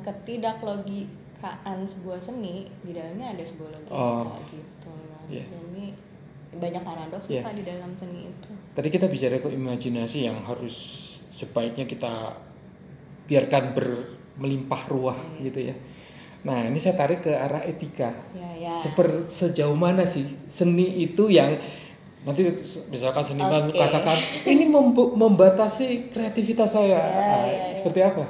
ketidaklogikaan 1.46 1.78
sebuah 1.86 2.18
seni, 2.18 2.56
di 2.82 2.92
dalamnya 2.92 3.26
ada 3.32 3.44
sebuah 3.44 3.68
logika 3.70 3.94
Oh. 3.94 4.42
gitu. 4.50 4.90
Nah, 4.90 5.22
Iya. 5.26 5.44
Jadi 5.46 5.84
banyak 6.56 6.82
paradoks 6.82 7.26
Iya. 7.28 7.42
Pak 7.42 7.52
di 7.54 7.62
dalam 7.62 7.90
seni 7.94 8.20
itu. 8.26 8.50
Tadi 8.72 8.88
kita 8.88 9.06
bicara 9.06 9.36
ke 9.36 9.48
imajinasi 9.48 10.18
yang 10.24 10.38
harus 10.42 10.76
sebaiknya 11.30 11.84
kita 11.84 12.32
biarkan 13.26 13.74
bermelimpah 13.74 14.82
ruah 14.88 15.18
gitu 15.38 15.60
ya. 15.60 15.74
Nah, 16.46 16.62
ini 16.62 16.78
saya 16.78 16.94
tarik 16.94 17.26
ke 17.26 17.32
arah 17.34 17.58
etika. 17.60 18.14
Ya, 18.30 18.46
ya. 18.56 18.70
Seper 18.70 19.26
sejauh 19.26 19.74
mana 19.74 20.06
sih 20.06 20.38
seni 20.46 21.02
itu 21.02 21.26
yang 21.26 21.58
nanti 22.22 22.42
misalkan 22.88 23.22
seniman 23.22 23.66
Oke. 23.66 23.78
katakan 23.78 24.14
ini 24.46 24.70
membatasi 24.70 26.06
kreativitas 26.08 26.70
saya. 26.70 26.94
Ya, 26.94 27.02
Ah, 27.02 27.42
ya, 27.44 27.64
ya. 27.70 27.74
Seperti 27.74 28.00
apa? 28.00 28.24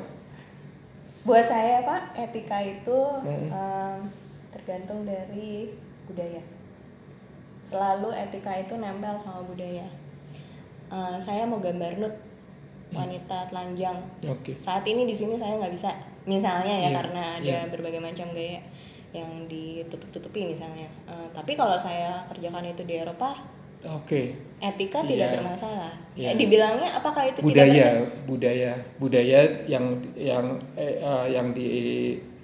Buat 1.26 1.42
saya 1.42 1.82
Pak, 1.82 2.14
etika 2.14 2.62
itu 2.62 2.98
Hmm. 3.26 3.50
em, 3.50 3.98
tergantung 4.54 5.02
dari 5.02 5.74
budaya. 6.06 6.38
Selalu 7.66 8.14
etika 8.14 8.54
itu 8.54 8.78
nempel 8.78 9.18
sama 9.18 9.42
budaya. 9.42 9.90
Eh, 10.86 11.16
saya 11.18 11.42
mau 11.42 11.58
gambar 11.58 11.98
nude 11.98 12.14
Hmm. 12.14 13.02
wanita 13.02 13.50
telanjang. 13.50 13.98
Oke. 14.22 14.54
Saat 14.62 14.86
ini 14.86 15.02
di 15.02 15.10
sini 15.10 15.34
saya 15.34 15.58
nggak 15.58 15.74
bisa, 15.74 15.90
misalnya 16.22 16.86
ya 16.86 16.94
Iya, 16.94 16.96
karena 17.02 17.22
ada 17.42 17.54
iya. 17.58 17.66
berbagai 17.66 17.98
macam 17.98 18.30
gaya 18.30 18.62
yang 19.10 19.50
ditutup-tutupi 19.50 20.46
misalnya. 20.46 20.86
Eh, 21.10 21.28
tapi 21.34 21.58
kalau 21.58 21.74
saya 21.74 22.22
kerjakan 22.30 22.70
itu 22.70 22.86
di 22.86 23.02
Eropa, 23.02 23.34
Oke. 23.84 24.22
etika 24.56 24.98
Iya. 25.00 25.08
tidak 25.10 25.28
bermasalah. 25.36 25.92
Iya. 26.16 26.32
Eh, 26.32 26.36
dibilangnya 26.38 26.90
apakah 26.94 27.22
itu 27.24 27.38
tidak 27.38 27.44
budaya 27.44 27.86
budaya 28.24 28.70
budaya 28.96 29.40
yang 29.66 29.84
yang 30.14 30.46
eh, 30.74 30.96
eh, 30.96 31.24
yang 31.28 31.52
di 31.52 31.68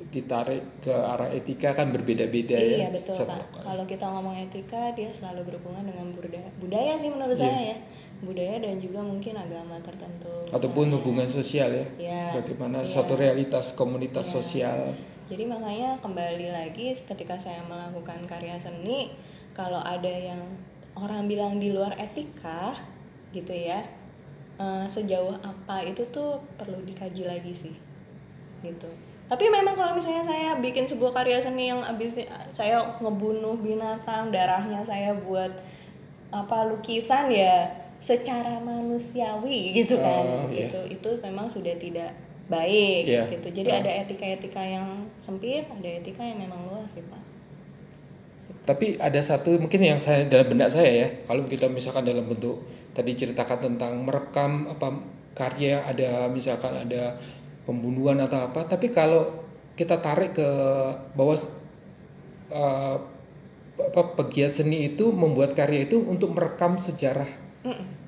ditarik 0.09 0.61
ke 0.79 0.93
arah 0.93 1.25
etika 1.27 1.73
kan 1.73 1.89
berbeda-beda 1.89 2.53
ya 2.53 2.85
Iya 2.85 2.89
betul 2.93 3.17
Satu- 3.17 3.33
pak. 3.33 3.65
Kalau 3.65 3.85
kita 3.87 4.05
ngomong 4.05 4.37
etika, 4.39 4.93
dia 4.93 5.09
selalu 5.09 5.41
berhubungan 5.49 5.89
dengan 5.89 6.13
budaya. 6.13 6.49
Budaya 6.59 6.93
sih 6.95 7.09
menurut 7.09 7.33
Iya. 7.33 7.49
saya 7.49 7.61
ya. 7.67 7.77
Budaya 8.21 8.55
dan 8.61 8.77
juga 8.77 9.01
mungkin 9.01 9.35
agama 9.35 9.81
tertentu. 9.81 10.29
ataupun 10.47 10.85
misalnya. 10.85 10.97
hubungan 11.01 11.27
sosial 11.27 11.71
ya 11.73 11.87
Iya. 11.99 12.25
bagaimana 12.37 12.79
Iya. 12.79 12.91
suatu 12.93 13.17
realitas 13.17 13.73
komunitas 13.73 14.29
Iya. 14.29 14.35
sosial 14.35 14.81
Jadi 15.23 15.49
makanya 15.49 15.97
kembali 15.99 16.53
lagi 16.53 16.93
ketika 16.93 17.33
saya 17.35 17.65
melakukan 17.65 18.21
karya 18.29 18.53
seni, 18.55 19.17
kalau 19.51 19.81
ada 19.81 20.13
yang 20.13 20.37
orang 21.03 21.27
bilang 21.27 21.59
di 21.59 21.75
luar 21.75 21.99
etika, 21.99 22.79
gitu 23.35 23.51
ya, 23.51 23.83
eh, 24.57 24.87
sejauh 24.87 25.35
apa 25.43 25.83
itu 25.83 26.07
tuh 26.09 26.39
perlu 26.55 26.79
dikaji 26.87 27.27
lagi 27.27 27.51
sih, 27.53 27.75
gitu. 28.63 28.87
Tapi 29.27 29.49
memang 29.49 29.73
kalau 29.73 29.97
misalnya 29.97 30.29
saya 30.29 30.61
bikin 30.61 30.85
sebuah 30.85 31.17
karya 31.17 31.41
seni 31.41 31.73
yang 31.73 31.81
abis 31.83 32.21
saya 32.53 32.79
ngebunuh 33.01 33.57
binatang, 33.59 34.29
darahnya 34.29 34.85
saya 34.85 35.17
buat 35.17 35.49
apa 36.29 36.69
lukisan 36.69 37.33
ya 37.33 37.65
secara 37.97 38.61
manusiawi 38.61 39.73
gitu 39.73 39.97
kan, 39.97 40.25
Oh, 40.27 40.45
iya. 40.53 40.69
gitu. 40.69 40.81
Itu 41.01 41.11
memang 41.25 41.49
sudah 41.49 41.73
tidak 41.81 42.13
baik 42.51 43.09
Iya. 43.09 43.25
gitu. 43.33 43.49
Jadi 43.63 43.71
Oh. 43.73 43.79
ada 43.81 43.91
etika-etika 44.05 44.61
yang 44.61 45.09
sempit, 45.17 45.65
ada 45.65 45.89
etika 45.89 46.21
yang 46.21 46.37
memang 46.45 46.69
luas 46.69 46.93
sih 46.93 47.01
pak. 47.07 47.23
Tapi 48.63 48.95
ada 49.01 49.19
satu 49.19 49.59
mungkin 49.59 49.83
yang 49.83 49.99
saya 49.99 50.23
dalam 50.31 50.47
benak 50.47 50.71
saya 50.71 50.91
ya 51.07 51.09
kalau 51.27 51.43
kita 51.51 51.67
misalkan 51.67 52.07
dalam 52.07 52.25
bentuk 52.27 52.63
tadi 52.95 53.11
ceritakan 53.19 53.59
tentang 53.73 54.07
merekam 54.07 54.71
apa 54.71 55.03
karya 55.35 55.83
ada 55.83 56.31
misalkan 56.31 56.77
ada 56.77 57.19
pembunuhan 57.67 58.21
atau 58.23 58.53
apa 58.53 58.69
tapi 58.69 58.93
kalau 58.95 59.43
kita 59.75 59.99
tarik 59.99 60.37
ke 60.37 60.49
bawah 61.17 61.39
eh, 62.53 62.97
apa 63.83 64.03
pegiat 64.15 64.53
seni 64.53 64.93
itu 64.95 65.11
membuat 65.11 65.57
karya 65.57 65.89
itu 65.89 65.99
untuk 65.99 66.37
merekam 66.37 66.77
sejarah 66.77 67.29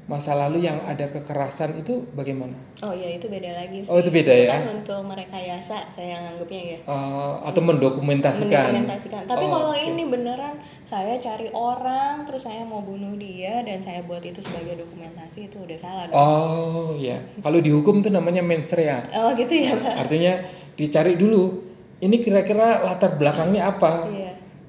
masa 0.04 0.36
lalu 0.36 0.60
yang 0.60 0.76
ada 0.80 1.08
kekerasan 1.08 1.80
itu 1.80 2.04
bagaimana 2.12 2.52
Oh 2.78 2.92
iya 2.92 3.16
itu 3.16 3.24
beda 3.24 3.48
lagi 3.50 3.80
sih. 3.80 3.88
Oh, 3.88 3.96
itu 3.96 4.12
beda 4.12 4.28
ya? 4.28 4.52
kan 4.52 4.76
untuk 4.76 5.00
merekayasa 5.02 5.88
saya 5.88 6.20
anggapnya 6.20 6.60
ya. 6.60 6.78
Eh, 6.84 7.34
atau 7.42 7.60
mendokumentasikan 7.64 8.68
Mendokumentasikan. 8.68 9.22
Tapi 9.24 9.44
Oh, 9.44 9.50
kalau 9.50 9.72
oke. 9.72 9.80
ini 9.82 10.04
beneran 10.04 10.54
saya 10.82 11.16
cari 11.16 11.48
orang 11.50 12.24
terus 12.24 12.44
saya 12.44 12.60
mau 12.62 12.80
bunuh 12.80 13.16
dia 13.16 13.62
dan 13.62 13.78
saya 13.78 14.02
buat 14.02 14.20
itu 14.20 14.38
sebagai 14.38 14.76
dokumentasi 14.78 15.48
itu 15.48 15.56
udah 15.58 15.78
salah 15.78 16.04
dong. 16.04 16.14
oh 16.14 16.88
ya 16.94 17.16
kalau 17.40 17.58
dihukum 17.58 17.98
itu 17.98 18.08
namanya 18.08 18.40
mens 18.40 18.68
rea 18.70 19.08
Oh, 19.10 19.32
gitu 19.32 19.54
ya 19.54 19.72
pak. 19.74 20.04
Artinya 20.04 20.44
dicari 20.74 21.16
dulu 21.16 21.64
ini 21.98 22.20
kira-kira 22.20 22.82
latar 22.82 23.16
belakangnya 23.16 23.70
apa? 23.70 24.04
Iya. 24.06 24.23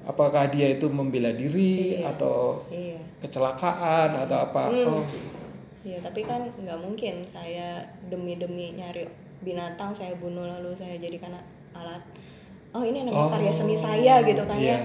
Apakah 0.06 0.46
dia 0.48 0.70
itu 0.70 0.86
membela 0.86 1.34
diri 1.34 1.98
Iya. 1.98 2.14
atau 2.14 2.62
Iya. 2.70 2.98
kecelakaan 3.20 4.14
atau 4.16 4.38
apa? 4.40 4.64
Hmm. 4.70 4.86
Oh, 4.88 5.04
Iya 5.82 6.02
tapi 6.02 6.22
kan 6.22 6.42
nggak 6.42 6.78
mungkin 6.78 7.22
saya 7.22 7.78
demi-demi 8.06 8.74
nyari 8.74 9.06
binatang 9.38 9.94
saya 9.94 10.18
bunuh 10.18 10.42
lalu 10.42 10.74
saya 10.74 10.98
jadikan 10.98 11.30
alat. 11.70 12.02
Oh 12.70 12.82
ini 12.82 13.02
Oh, 13.02 13.10
namanya 13.10 13.38
karya 13.38 13.52
seni 13.54 13.78
saya 13.78 14.18
gitu 14.22 14.42
kan 14.42 14.58
iya. 14.58 14.74
ya. 14.74 14.80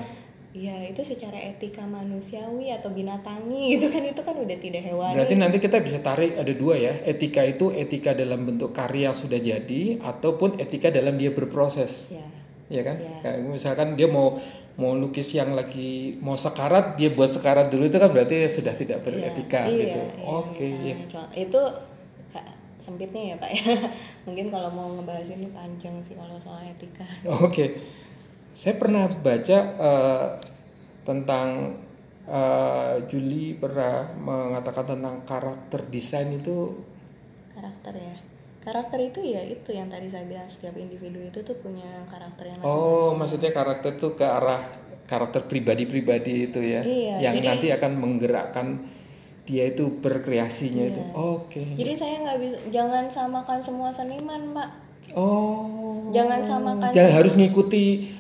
Iya 0.52 0.76
itu 0.92 1.02
secara 1.02 1.40
etika 1.40 1.82
manusiawi 1.82 2.70
atau 2.70 2.92
binatangi 2.92 3.62
gitu 3.74 3.90
kan 3.90 4.04
itu 4.04 4.22
kan 4.22 4.36
udah 4.36 4.58
tidak 4.60 4.84
hewani. 4.84 5.16
berarti 5.18 5.36
nanti 5.40 5.58
kita 5.58 5.82
bisa 5.82 5.98
tarik 6.02 6.38
ada 6.38 6.54
dua 6.54 6.78
ya. 6.78 6.94
Etika 7.02 7.42
itu 7.42 7.72
etika 7.72 8.14
dalam 8.14 8.46
bentuk 8.46 8.70
karya 8.70 9.10
sudah 9.10 9.40
jadi 9.40 9.98
ataupun 9.98 10.60
etika 10.60 10.94
dalam 10.94 11.18
dia 11.18 11.34
berproses. 11.34 12.14
Ya 12.14 12.26
ya 12.70 12.82
kan? 12.86 12.96
Iya. 13.00 13.16
Kayak 13.20 13.38
misalkan 13.50 13.88
dia 13.96 14.06
mau 14.06 14.38
mau 14.80 14.96
lukis 14.96 15.36
yang 15.36 15.52
lagi 15.56 16.16
mau 16.24 16.36
sekarat, 16.40 16.96
dia 16.96 17.12
buat 17.12 17.28
sekarat 17.32 17.68
dulu 17.68 17.92
itu 17.92 17.98
kan 18.00 18.10
berarti 18.12 18.48
sudah 18.48 18.74
tidak 18.76 19.04
beretika 19.04 19.68
Iya, 19.68 19.78
gitu. 19.84 20.02
iya, 20.02 20.26
Oke, 20.28 20.66
misalnya. 20.68 20.96
iya. 20.96 20.96
Itu 21.36 21.62
sempitnya 22.82 23.22
ya 23.32 23.36
Pak 23.38 23.50
ya. 23.54 23.64
Mungkin 24.26 24.50
kalau 24.50 24.70
mau 24.74 24.90
ngebahas 24.98 25.30
ini 25.38 25.48
panjang 25.54 25.96
sih 26.02 26.18
kalau 26.18 26.34
soal 26.42 26.66
etika. 26.66 27.06
Oke, 27.30 27.78
saya 28.58 28.74
pernah 28.82 29.06
baca 29.06 29.58
eh, 29.78 30.28
tentang 31.06 31.78
eh, 32.26 32.94
Juli 33.06 33.54
pernah 33.54 34.10
mengatakan 34.18 34.98
tentang 34.98 35.22
karakter 35.30 35.86
desain 35.94 36.34
itu. 36.34 36.74
Karakter 37.54 37.94
ya. 38.02 38.16
Karakter 38.62 39.00
itu 39.02 39.20
ya 39.26 39.42
itu 39.42 39.74
yang 39.74 39.90
tadi 39.90 40.06
saya 40.14 40.22
bilang 40.30 40.46
setiap 40.46 40.78
individu 40.78 41.18
itu 41.18 41.42
tuh 41.42 41.58
punya 41.58 42.06
karakter 42.06 42.46
yang 42.46 42.62
Oh, 42.62 43.18
maksudnya 43.18 43.50
karakter 43.50 43.98
itu 43.98 44.14
ke 44.14 44.22
arah 44.22 44.70
karakter 45.10 45.50
pribadi-pribadi 45.50 46.48
itu 46.48 46.62
ya, 46.62 46.86
Iya, 46.86 47.20
yang 47.20 47.36
jadi- 47.42 47.48
nanti 47.50 47.68
akan 47.74 47.92
menggerakkan 47.98 48.68
dia 49.44 49.68
itu 49.68 49.98
berkreasinya 50.00 50.88
itu. 50.88 51.02
Iya. 51.02 51.12
Oke. 51.18 51.62
Jadi 51.74 51.94
saya 51.98 52.16
nggak 52.22 52.38
bisa 52.40 52.58
jangan 52.70 53.10
samakan 53.10 53.60
semua 53.60 53.90
seniman 53.90 54.54
Pak. 54.54 54.70
Oh. 55.18 56.08
Jangan 56.14 56.40
samakan 56.46 56.90
Jangan 56.94 57.14
harus 57.18 57.34
ngikuti 57.36 58.14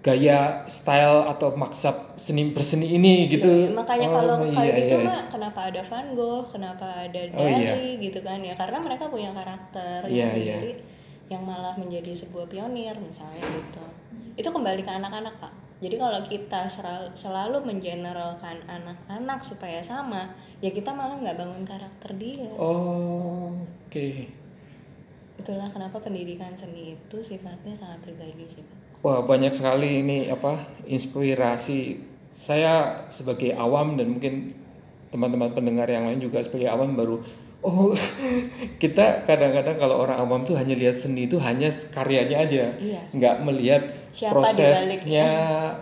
gaya 0.00 0.64
style 0.64 1.28
atau 1.28 1.52
maksab 1.52 2.16
seni 2.16 2.56
berseni 2.56 2.96
ini 2.96 3.28
gitu. 3.28 3.68
Iya, 3.68 3.76
makanya 3.76 4.08
Oh, 4.08 4.14
kalau 4.16 4.36
iya, 4.48 4.52
kayak 4.56 4.74
gitu 4.80 4.94
iya. 4.96 5.04
mah 5.04 5.20
kenapa 5.28 5.60
ada 5.68 5.82
Van 5.84 6.08
Gogh, 6.16 6.44
kenapa 6.48 6.86
ada 7.04 7.20
Oh, 7.36 7.44
iya. 7.44 7.76
Dali 7.76 8.00
gitu 8.00 8.18
kan 8.24 8.40
ya 8.40 8.56
karena 8.56 8.80
mereka 8.80 9.12
punya 9.12 9.28
karakter 9.36 10.08
Iya, 10.08 10.32
gitu. 10.32 10.38
iya. 10.40 10.54
Jadi 10.56 10.70
yang 11.28 11.44
malah 11.44 11.76
menjadi 11.76 12.16
sebuah 12.16 12.48
pionir 12.48 12.96
misalnya 12.96 13.44
gitu. 13.44 13.84
Itu 14.40 14.48
kembali 14.48 14.80
ke 14.80 14.88
anak-anak 14.88 15.36
Pak. 15.36 15.52
Jadi 15.80 15.96
kalau 15.96 16.20
kita 16.24 16.68
selalu, 16.68 17.08
selalu 17.16 17.56
mengeneralkan 17.64 18.56
anak-anak 18.68 19.40
supaya 19.40 19.80
sama, 19.80 20.28
ya 20.60 20.68
kita 20.68 20.92
malah 20.92 21.16
nggak 21.16 21.36
bangun 21.40 21.64
karakter 21.64 22.10
dia. 22.16 22.48
Oh, 22.56 23.52
oke. 23.84 24.08
Itulah 25.40 25.68
kenapa 25.72 25.96
pendidikan 26.00 26.52
seni 26.56 26.96
itu 26.96 27.16
sifatnya 27.20 27.72
sangat 27.72 28.00
pribadi 28.04 28.44
sih 28.48 28.64
Pak. 28.64 28.79
Wah, 29.00 29.24
banyak 29.24 29.52
sekali 29.52 30.04
ini 30.04 30.28
apa 30.28 30.68
inspirasi. 30.84 32.00
Saya 32.30 33.06
sebagai 33.08 33.56
awam 33.56 33.96
dan 33.96 34.16
mungkin 34.16 34.54
teman-teman 35.10 35.50
pendengar 35.50 35.90
yang 35.90 36.06
lain 36.06 36.22
juga 36.22 36.38
sebagai 36.44 36.70
awam 36.70 36.94
baru 36.94 37.18
oh 37.60 37.92
kita 38.82 39.24
kadang-kadang 39.28 39.76
kalau 39.76 40.04
orang 40.04 40.16
awam 40.16 40.40
tuh 40.48 40.56
hanya 40.56 40.72
lihat 40.72 40.96
seni 40.96 41.28
itu 41.28 41.36
hanya 41.40 41.68
karyanya 41.92 42.36
aja. 42.44 42.64
Iya. 42.80 43.00
Nggak 43.12 43.36
melihat 43.44 43.82
Siapa 44.10 44.32
prosesnya, 44.32 45.30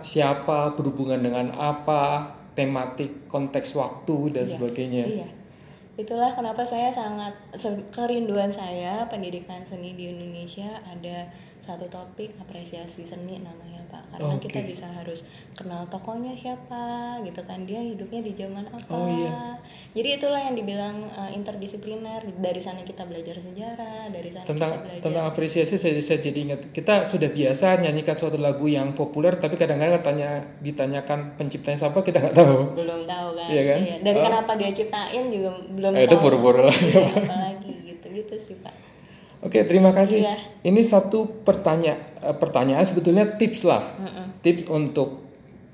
siapa 0.03 0.75
berhubungan 0.75 1.19
dengan 1.23 1.55
apa, 1.55 2.35
tematik, 2.53 3.27
konteks 3.31 3.73
waktu 3.79 4.35
dan 4.35 4.45
Iya, 4.45 4.51
sebagainya. 4.53 5.05
Iya. 5.07 5.27
Itulah 5.99 6.31
kenapa 6.31 6.63
saya 6.63 6.87
sangat 6.95 7.35
kerinduan 7.91 8.47
saya 8.47 9.03
pendidikan 9.11 9.59
seni 9.67 9.99
di 9.99 10.15
Indonesia 10.15 10.79
ada 10.87 11.27
satu 11.59 11.85
topik 11.85 12.33
apresiasi 12.37 13.03
seni 13.03 13.37
namanya 13.37 13.83
Pak. 13.85 14.03
Karena 14.09 14.31
Oke. 14.31 14.47
kita 14.47 14.63
bisa 14.63 14.87
harus 14.87 15.25
kenal 15.51 15.83
tokohnya 15.85 16.31
siapa 16.33 16.81
gitu 17.21 17.43
kan 17.43 17.63
dia 17.63 17.77
hidupnya 17.77 18.21
di 18.21 18.33
zaman 18.33 18.65
apa. 18.65 18.89
Oh, 18.89 19.05
iya. 19.05 19.57
Jadi 19.89 20.09
itulah 20.15 20.39
yang 20.39 20.53
dibilang 20.53 20.95
uh, 21.09 21.29
interdisipliner. 21.29 22.21
Dari 22.31 22.57
sana 22.57 22.81
kita 22.81 23.03
belajar 23.03 23.35
sejarah, 23.35 24.07
dari 24.07 24.29
sana 24.29 24.45
tentang 24.45 24.71
kita 24.71 24.83
belajar 24.83 25.03
tentang 25.03 25.25
apresiasi 25.25 25.75
saya, 25.75 25.97
saya 25.97 26.19
jadi 26.19 26.39
ingat 26.43 26.61
kita 26.69 27.03
sudah 27.03 27.27
biasa 27.27 27.79
nyanyikan 27.79 28.15
suatu 28.15 28.37
lagu 28.37 28.65
yang 28.65 28.93
populer 28.93 29.35
tapi 29.35 29.55
kadang-kadang 29.55 29.99
tanya 29.99 30.29
ditanyakan 30.59 31.35
penciptanya 31.35 31.77
siapa 31.79 31.99
kita 31.99 32.17
nggak 32.19 32.35
tahu 32.35 32.57
belum 32.73 33.01
tahu 33.03 33.29
kan. 33.35 33.49
Iya 33.49 33.63
kan? 33.67 33.79
Dan 33.99 34.13
Oh. 34.13 34.23
kenapa 34.23 34.51
dia 34.55 34.71
ciptain 34.71 35.25
juga 35.27 35.49
belum 35.69 35.91
Eh, 35.93 36.03
itu 36.03 36.13
tahu. 36.13 36.23
buru-buru 36.23 36.61
lagi, 36.65 36.85
Iya, 36.87 37.09
apalagi 37.15 37.71
gitu-gitu 37.85 38.35
sih 38.37 38.55
Pak. 38.57 38.73
Oke 39.45 39.59
terima 39.65 39.91
kasih. 39.91 40.23
Iya. 40.25 40.35
ini 40.67 40.81
satu 40.83 41.43
pertanyaan 41.43 42.09
pertanyaan 42.39 42.83
sebetulnya 42.83 43.25
tips 43.39 43.63
lah. 43.63 43.83
Tips 44.43 44.67
untuk 44.71 45.29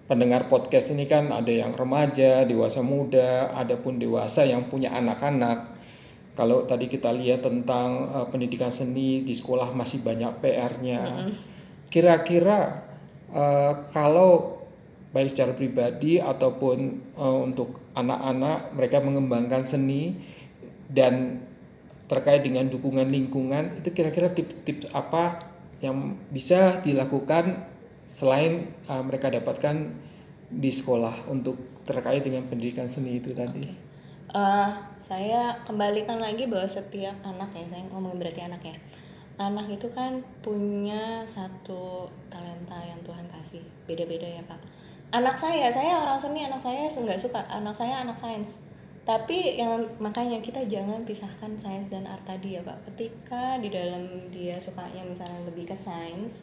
pendengar 0.05 0.45
podcast 0.45 0.93
ini 0.93 1.09
kan 1.09 1.33
ada 1.33 1.49
yang 1.49 1.73
remaja 1.73 2.45
dewasa 2.45 2.85
muda 2.85 3.49
ada 3.57 3.73
pun 3.77 3.97
dewasa 3.97 4.45
yang 4.45 4.69
punya 4.69 4.93
anak-anak. 4.93 5.73
Kalau 6.35 6.67
tadi 6.67 6.91
kita 6.91 7.15
lihat 7.15 7.47
tentang 7.47 8.11
eh, 8.11 8.27
pendidikan 8.27 8.69
seni 8.69 9.23
di 9.23 9.33
sekolah 9.33 9.71
masih 9.71 10.03
banyak 10.03 10.43
PR-nya 10.43 11.31
kira-kira 11.89 12.83
eh, 13.31 13.73
kalau 13.95 14.59
baik 15.15 15.31
secara 15.31 15.55
pribadi 15.55 16.19
ataupun 16.19 16.77
eh, 17.15 17.37
untuk 17.39 17.79
anak-anak 17.95 18.75
mereka 18.75 18.99
mengembangkan 18.99 19.63
seni 19.63 20.11
dan 20.91 21.39
terkait 22.05 22.45
dengan 22.45 22.69
dukungan 22.69 23.09
lingkungan 23.09 23.81
itu 23.81 23.89
kira-kira 23.89 24.29
tips-tips 24.29 24.93
apa 24.93 25.41
yang 25.81 26.17
bisa 26.29 26.79
dilakukan 26.85 27.65
selain 28.05 28.69
eh, 28.85 29.03
mereka 29.03 29.33
dapatkan 29.33 29.75
di 30.49 30.69
sekolah 30.69 31.25
untuk 31.27 31.57
terkait 31.85 32.21
dengan 32.21 32.45
pendidikan 32.45 32.85
seni 32.85 33.17
itu 33.17 33.33
tadi. 33.33 33.65
Eh, 34.35 34.69
saya 34.99 35.55
kembalikan 35.63 36.19
lagi 36.19 36.43
bahwa 36.49 36.67
setiap 36.67 37.15
anak 37.23 37.55
ya, 37.55 37.65
saya 37.71 37.83
ngomongin 37.89 38.19
berarti 38.19 38.41
anak 38.43 38.61
ya. 38.67 38.75
Anak 39.35 39.67
itu 39.67 39.87
kan 39.91 40.23
punya 40.39 41.27
satu 41.27 42.07
talenta 42.31 42.79
yang 42.83 42.99
Tuhan 43.03 43.27
kasih, 43.31 43.63
beda-beda 43.83 44.27
ya 44.27 44.43
Pak. 44.47 44.59
Anak 45.11 45.39
saya, 45.39 45.71
saya 45.71 46.03
orang 46.03 46.19
seni, 46.19 46.43
anak 46.43 46.59
saya 46.59 46.87
nggak 46.87 47.19
suka, 47.19 47.43
anak 47.47 47.75
saya 47.75 48.03
anak 48.03 48.19
sains. 48.19 48.59
Tapi 49.05 49.61
yang 49.61 49.85
makanya 50.01 50.41
kita 50.41 50.65
jangan 50.65 51.05
pisahkan 51.05 51.53
sains 51.61 51.93
dan 51.93 52.09
art 52.09 52.25
tadi 52.25 52.57
ya 52.57 52.65
Pak. 52.65 52.89
Ketika 52.89 53.61
di 53.61 53.69
dalam 53.69 54.01
dia 54.33 54.57
sukanya 54.57 55.05
misalnya 55.05 55.45
lebih 55.45 55.69
ke 55.69 55.77
sains, 55.77 56.41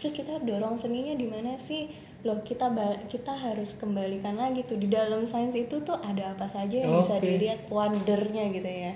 terus 0.00 0.16
kita 0.16 0.40
dorong 0.40 0.80
seninya 0.80 1.12
di 1.12 1.28
mana 1.28 1.60
sih 1.60 1.92
loh 2.24 2.40
kita 2.44 2.68
kita 3.08 3.32
harus 3.32 3.76
kembalikan 3.76 4.36
lagi 4.36 4.64
tuh 4.64 4.76
di 4.76 4.88
dalam 4.88 5.24
sains 5.24 5.56
itu 5.56 5.80
tuh 5.84 5.96
ada 6.00 6.36
apa 6.36 6.44
saja 6.48 6.72
yang 6.84 7.00
bisa 7.00 7.16
Oke. 7.16 7.24
dilihat 7.24 7.64
wondernya 7.72 8.44
gitu 8.52 8.68
ya 8.68 8.92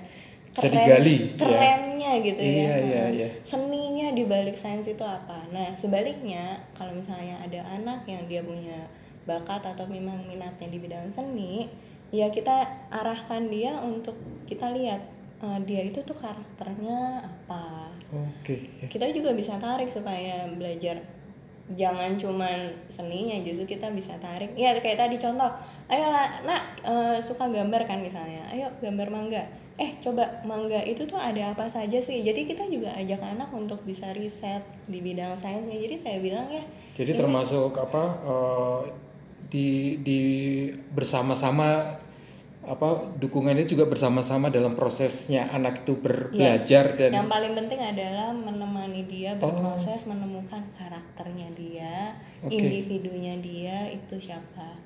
Bisa 0.55 0.69
digali, 0.71 1.33
ya. 1.33 1.37
kerennya 1.41 2.11
gitu 2.21 2.37
ya 2.41 2.53
Iya, 2.53 2.75
iya, 2.85 3.01
Heeh. 3.01 3.09
iya. 3.17 3.29
seninya 3.41 4.13
di 4.13 4.23
balik 4.29 4.53
sains 4.53 4.85
itu 4.85 5.01
apa 5.01 5.41
nah 5.49 5.73
sebaliknya 5.73 6.61
kalau 6.77 6.93
misalnya 6.93 7.41
ada 7.41 7.65
anak 7.65 8.05
yang 8.05 8.29
dia 8.29 8.45
punya 8.45 8.77
bakat 9.25 9.61
atau 9.73 9.89
memang 9.89 10.21
minatnya 10.29 10.69
di 10.69 10.77
bidang 10.77 11.09
seni 11.09 11.65
ya 12.13 12.29
kita 12.29 12.87
arahkan 12.93 13.49
dia 13.49 13.77
untuk 13.81 14.15
kita 14.45 14.69
lihat 14.73 15.01
eh, 15.41 15.59
dia 15.65 15.81
itu 15.85 16.01
tuh 16.05 16.17
karakternya 16.17 17.25
apa. 17.25 17.89
Oke. 18.13 18.69
ya. 18.79 18.87
kita 18.87 19.09
juga 19.11 19.33
bisa 19.33 19.57
tarik 19.57 19.89
supaya 19.89 20.45
belajar. 20.53 21.01
Jangan 21.65 22.13
cuman 22.13 22.69
seninya 22.85 23.41
justru 23.41 23.73
kita 23.73 23.89
bisa 23.89 24.13
tarik. 24.21 24.53
Ya 24.53 24.77
kayak 24.77 25.01
tadi 25.01 25.17
contoh 25.17 25.49
ayo 25.89 26.07
lah 26.13 26.45
nak 26.45 26.61
eh, 26.85 27.17
suka 27.25 27.49
gambar 27.49 27.81
kan 27.89 27.99
misalnya. 28.05 28.45
Ayo 28.53 28.69
gambar 28.85 29.09
mangga. 29.09 29.43
Eh 29.75 29.97
coba 29.99 30.39
mangga 30.47 30.79
itu 30.85 31.03
tuh 31.03 31.17
ada 31.17 31.51
apa 31.51 31.65
saja 31.65 31.97
sih? 31.97 32.21
Jadi 32.21 32.47
kita 32.47 32.69
juga 32.69 32.93
ajak 32.95 33.19
anak 33.19 33.49
untuk 33.51 33.81
bisa 33.83 34.13
riset 34.13 34.61
di 34.85 35.01
bidang 35.01 35.35
sainsnya. 35.35 35.75
Jadi 35.75 35.95
saya 35.99 36.17
bilang 36.21 36.47
ya 36.47 36.63
Jadi 36.95 37.11
termasuk 37.17 37.73
apa 37.75 38.03
eh, 38.23 39.04
di 39.55 39.69
di 40.03 40.19
bersama-sama 40.91 41.95
apa 42.65 43.13
dukungannya 43.21 43.63
juga 43.63 43.85
bersama-sama 43.85 44.49
dalam 44.49 44.73
prosesnya 44.73 45.45
anak 45.53 45.85
itu 45.85 46.01
berbelajar 46.01 46.97
dan 46.97 47.13
yang 47.13 47.29
paling 47.29 47.53
penting 47.53 47.77
adalah 47.77 48.33
menemani 48.33 49.05
dia 49.05 49.37
berproses 49.37 50.09
menemukan 50.09 50.65
karakternya 50.73 51.53
dia 51.53 52.17
Oke. 52.41 52.57
individunya 52.57 53.37
dia 53.37 53.93
itu 53.93 54.17
siapa 54.17 54.81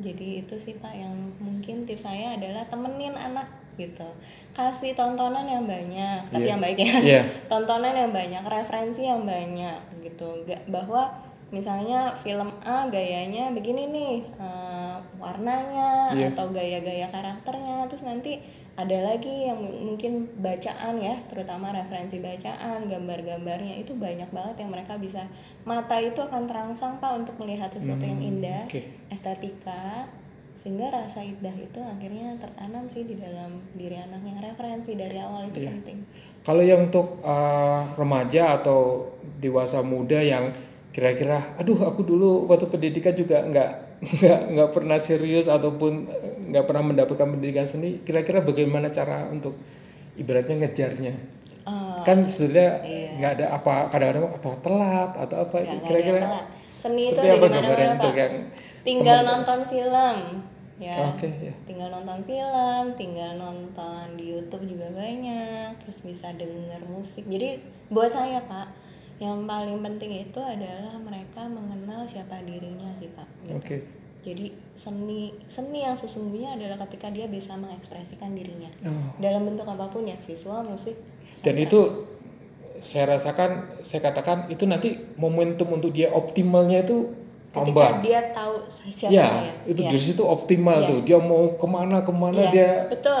jadi 0.00 0.40
itu 0.40 0.56
sih 0.56 0.80
pak 0.80 0.96
yang 0.96 1.12
mungkin 1.36 1.84
tips 1.84 2.08
saya 2.08 2.40
adalah 2.40 2.64
temenin 2.64 3.12
anak 3.12 3.44
gitu 3.76 4.08
kasih 4.56 4.96
tontonan 4.96 5.44
yang 5.44 5.68
banyak 5.68 6.24
tapi 6.32 6.48
Iya. 6.48 6.50
yang 6.56 6.60
baik 6.64 6.78
ya 6.80 6.96
Iya. 6.98 7.22
tontonan 7.52 7.92
yang 7.92 8.10
banyak 8.10 8.42
referensi 8.48 9.04
yang 9.04 9.28
banyak 9.28 9.78
gitu 10.00 10.48
Gak, 10.48 10.64
bahwa 10.66 11.12
misalnya 11.50 12.12
film 12.14 12.46
A 12.60 12.84
gayanya 12.86 13.48
begini 13.50 13.88
nih 13.88 14.14
eh, 14.36 14.96
warnanya 15.18 16.12
Iya. 16.12 16.32
atau 16.32 16.48
gaya-gaya 16.48 17.08
karakternya 17.08 17.84
terus 17.86 18.02
nanti 18.02 18.40
ada 18.74 18.94
lagi 19.02 19.44
yang 19.44 19.58
mungkin 19.58 20.12
bacaan 20.36 20.94
ya 20.96 21.18
terutama 21.26 21.72
referensi 21.72 22.18
bacaan 22.18 22.86
gambar-gambarnya 22.86 23.74
itu 23.76 23.90
banyak 23.92 24.28
banget 24.28 24.54
yang 24.56 24.70
mereka 24.70 24.94
bisa 24.96 25.26
mata 25.64 25.98
itu 25.98 26.16
akan 26.16 26.46
terangsang 26.46 26.96
pak 26.96 27.10
untuk 27.16 27.34
melihat 27.38 27.66
sesuatu 27.68 28.02
yang 28.02 28.20
indah 28.20 28.62
Hmm, 28.64 28.70
oke. 28.70 28.82
estetika 29.10 30.06
sehingga 30.54 30.90
rasa 30.90 31.22
indah 31.22 31.54
itu 31.54 31.78
akhirnya 31.78 32.34
tertanam 32.36 32.86
sih 32.86 33.02
di 33.02 33.14
dalam 33.14 33.58
diri 33.72 33.94
anaknya 33.94 34.42
referensi 34.44 34.94
dari 34.94 35.16
awal 35.16 35.46
itu 35.46 35.58
Iya. 35.60 35.70
penting 35.72 35.98
Kalau 36.40 36.62
yang 36.62 36.86
untuk 36.86 37.18
uh, 37.20 37.82
remaja 37.94 38.56
atau 38.56 39.10
dewasa 39.36 39.82
muda 39.82 40.16
yang 40.16 40.48
kira-kira 40.88 41.54
aduh 41.60 41.78
aku 41.84 42.02
dulu 42.02 42.48
waktu 42.48 42.66
pendidikan 42.66 43.14
juga 43.14 43.44
nggak 43.44 43.70
nggak 43.98 44.40
nggak 44.54 44.70
pernah 44.70 44.98
serius 44.98 45.50
ataupun 45.50 46.06
eh, 46.06 46.34
nggak 46.54 46.64
pernah 46.70 46.82
mendapatkan 46.86 47.28
pendidikan 47.28 47.66
seni. 47.66 47.98
Kira-kira 48.06 48.42
bagaimana 48.46 48.94
cara 48.94 49.26
untuk 49.26 49.58
ibaratnya 50.14 50.66
ngejarnya? 50.66 51.14
Eh, 51.68 51.98
kan 52.06 52.22
sebenarnya 52.24 52.70
iya. 52.86 53.10
nggak 53.18 53.32
ada 53.38 53.46
apa 53.58 53.74
kadang-kadang 53.90 54.24
apa 54.32 54.50
telat 54.62 55.10
atau 55.18 55.36
apa 55.44 55.56
kira-kira 55.84 56.20
seni 56.78 57.10
itu 57.10 57.18
ada 57.18 57.34
apa 57.36 57.46
gambaran 57.50 57.88
untuk 57.98 58.12
pak. 58.14 58.22
yang 58.22 58.34
tinggal 58.86 59.18
teman- 59.20 59.28
nonton 59.28 59.60
film 59.66 60.18
ya. 60.78 60.94
Oke 61.10 61.28
ya. 61.42 61.54
Tinggal 61.66 61.88
nonton 61.90 62.18
film 62.22 62.84
tinggal 62.94 63.30
nonton 63.34 64.04
di 64.14 64.24
YouTube 64.30 64.64
juga 64.64 64.86
banyak 64.94 65.74
terus 65.82 65.98
bisa 66.06 66.30
denger 66.38 66.80
musik. 66.86 67.26
Jadi 67.26 67.58
buat 67.90 68.08
saya 68.08 68.40
pak 68.46 68.87
yang 69.18 69.44
paling 69.44 69.78
penting 69.80 70.22
itu 70.22 70.38
adalah 70.38 70.94
mereka 70.96 71.42
mengenal 71.44 72.06
siapa 72.06 72.38
dirinya 72.42 72.86
sih 72.94 73.10
pak 73.10 73.26
gitu. 73.42 73.54
oke 73.54 73.76
jadi 74.18 74.46
seni 74.72 75.30
seni 75.46 75.78
yang 75.80 75.94
sesungguhnya 75.94 76.54
adalah 76.54 76.78
ketika 76.84 77.08
dia 77.08 77.26
bisa 77.26 77.54
mengekspresikan 77.54 78.30
dirinya 78.32 78.70
Oh. 78.80 79.10
dalam 79.18 79.42
bentuk 79.44 79.64
apa 79.64 79.86
pun 79.88 80.04
ya 80.04 80.14
visual 80.20 80.62
musik 80.62 80.94
dan 81.40 81.54
sastra. 81.54 81.64
itu 81.64 81.80
saya 82.78 83.04
rasakan 83.08 83.50
saya 83.82 84.00
katakan 84.04 84.46
itu 84.46 84.62
nanti 84.62 84.94
momentum 85.14 85.66
untuk 85.72 85.90
dia 85.90 86.10
optimalnya 86.10 86.82
itu 86.82 87.10
ketika 87.48 87.74
tambah 87.74 87.90
dia 88.04 88.20
tahu 88.30 88.54
siapa 88.68 89.10
ya 89.10 89.26
dia 89.34 89.54
itu 89.66 89.80
Ya. 89.82 89.90
dari 89.90 90.02
situ 90.04 90.22
optimal 90.22 90.78
Iya. 90.78 90.86
tuh 90.86 90.98
dia 91.02 91.18
mau 91.18 91.42
ke 91.52 91.66
mana 91.66 91.96
ke 92.00 92.12
mana 92.12 92.38
Iya, 92.38 92.50
dia 92.54 92.70
betul 92.86 93.18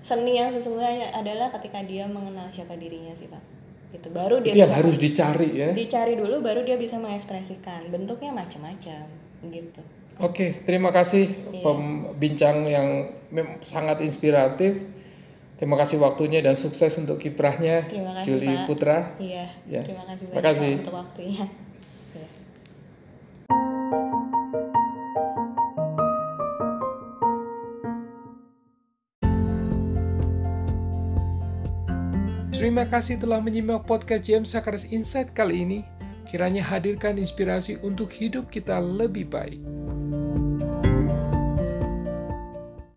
seni 0.00 0.32
yang 0.34 0.48
sesungguhnya 0.48 1.12
adalah 1.12 1.50
ketika 1.50 1.82
dia 1.82 2.06
mengenal 2.06 2.48
siapa 2.48 2.72
dirinya 2.72 3.12
sih 3.12 3.26
pak 3.26 3.42
itu 3.96 4.08
baru 4.08 4.38
dia 4.38 4.52
itu 4.52 4.58
yang 4.58 4.68
bisa 4.68 4.78
harus 4.78 4.96
dicari 4.96 5.48
ya 5.50 5.68
dicari 5.72 6.12
dulu 6.14 6.40
baru 6.40 6.60
dia 6.62 6.76
bisa 6.76 6.96
mengekspresikan 6.96 7.88
bentuknya 7.88 8.30
macam-macam 8.30 9.04
gitu 9.42 9.82
Oke, 10.16 10.64
terima 10.64 10.88
kasih 10.88 11.28
Iya. 11.52 11.60
pembincang 11.60 12.64
yang 12.64 13.04
sangat 13.60 14.00
inspiratif. 14.00 14.80
Terima 15.56 15.76
kasih 15.76 15.96
waktunya 15.98 16.40
dan 16.40 16.52
sukses 16.52 16.88
untuk 16.96 17.16
kiprahnya 17.16 17.84
Terima 17.84 18.12
kasih, 18.14 18.24
Juli 18.26 18.48
Pak. 18.50 18.64
Putra. 18.64 18.98
iya 19.16 19.44
Ya. 19.64 19.84
terima 19.84 20.04
kasih 20.04 20.24
Terima 20.24 20.40
banyak 20.40 20.48
kasih. 20.50 20.70
Pak, 20.70 20.80
untuk 20.80 20.96
waktunya 20.96 21.44
Terima 32.56 32.88
kasih 32.88 33.20
telah 33.20 33.36
menyimak 33.36 33.84
podcast 33.84 34.24
James 34.24 34.48
Sakaris 34.48 34.88
Insight 34.88 35.36
kali 35.36 35.68
ini. 35.68 35.78
Kiranya 36.24 36.64
hadirkan 36.64 37.20
inspirasi 37.20 37.76
untuk 37.84 38.08
hidup 38.08 38.48
kita 38.48 38.80
lebih 38.80 39.28
baik. 39.28 39.60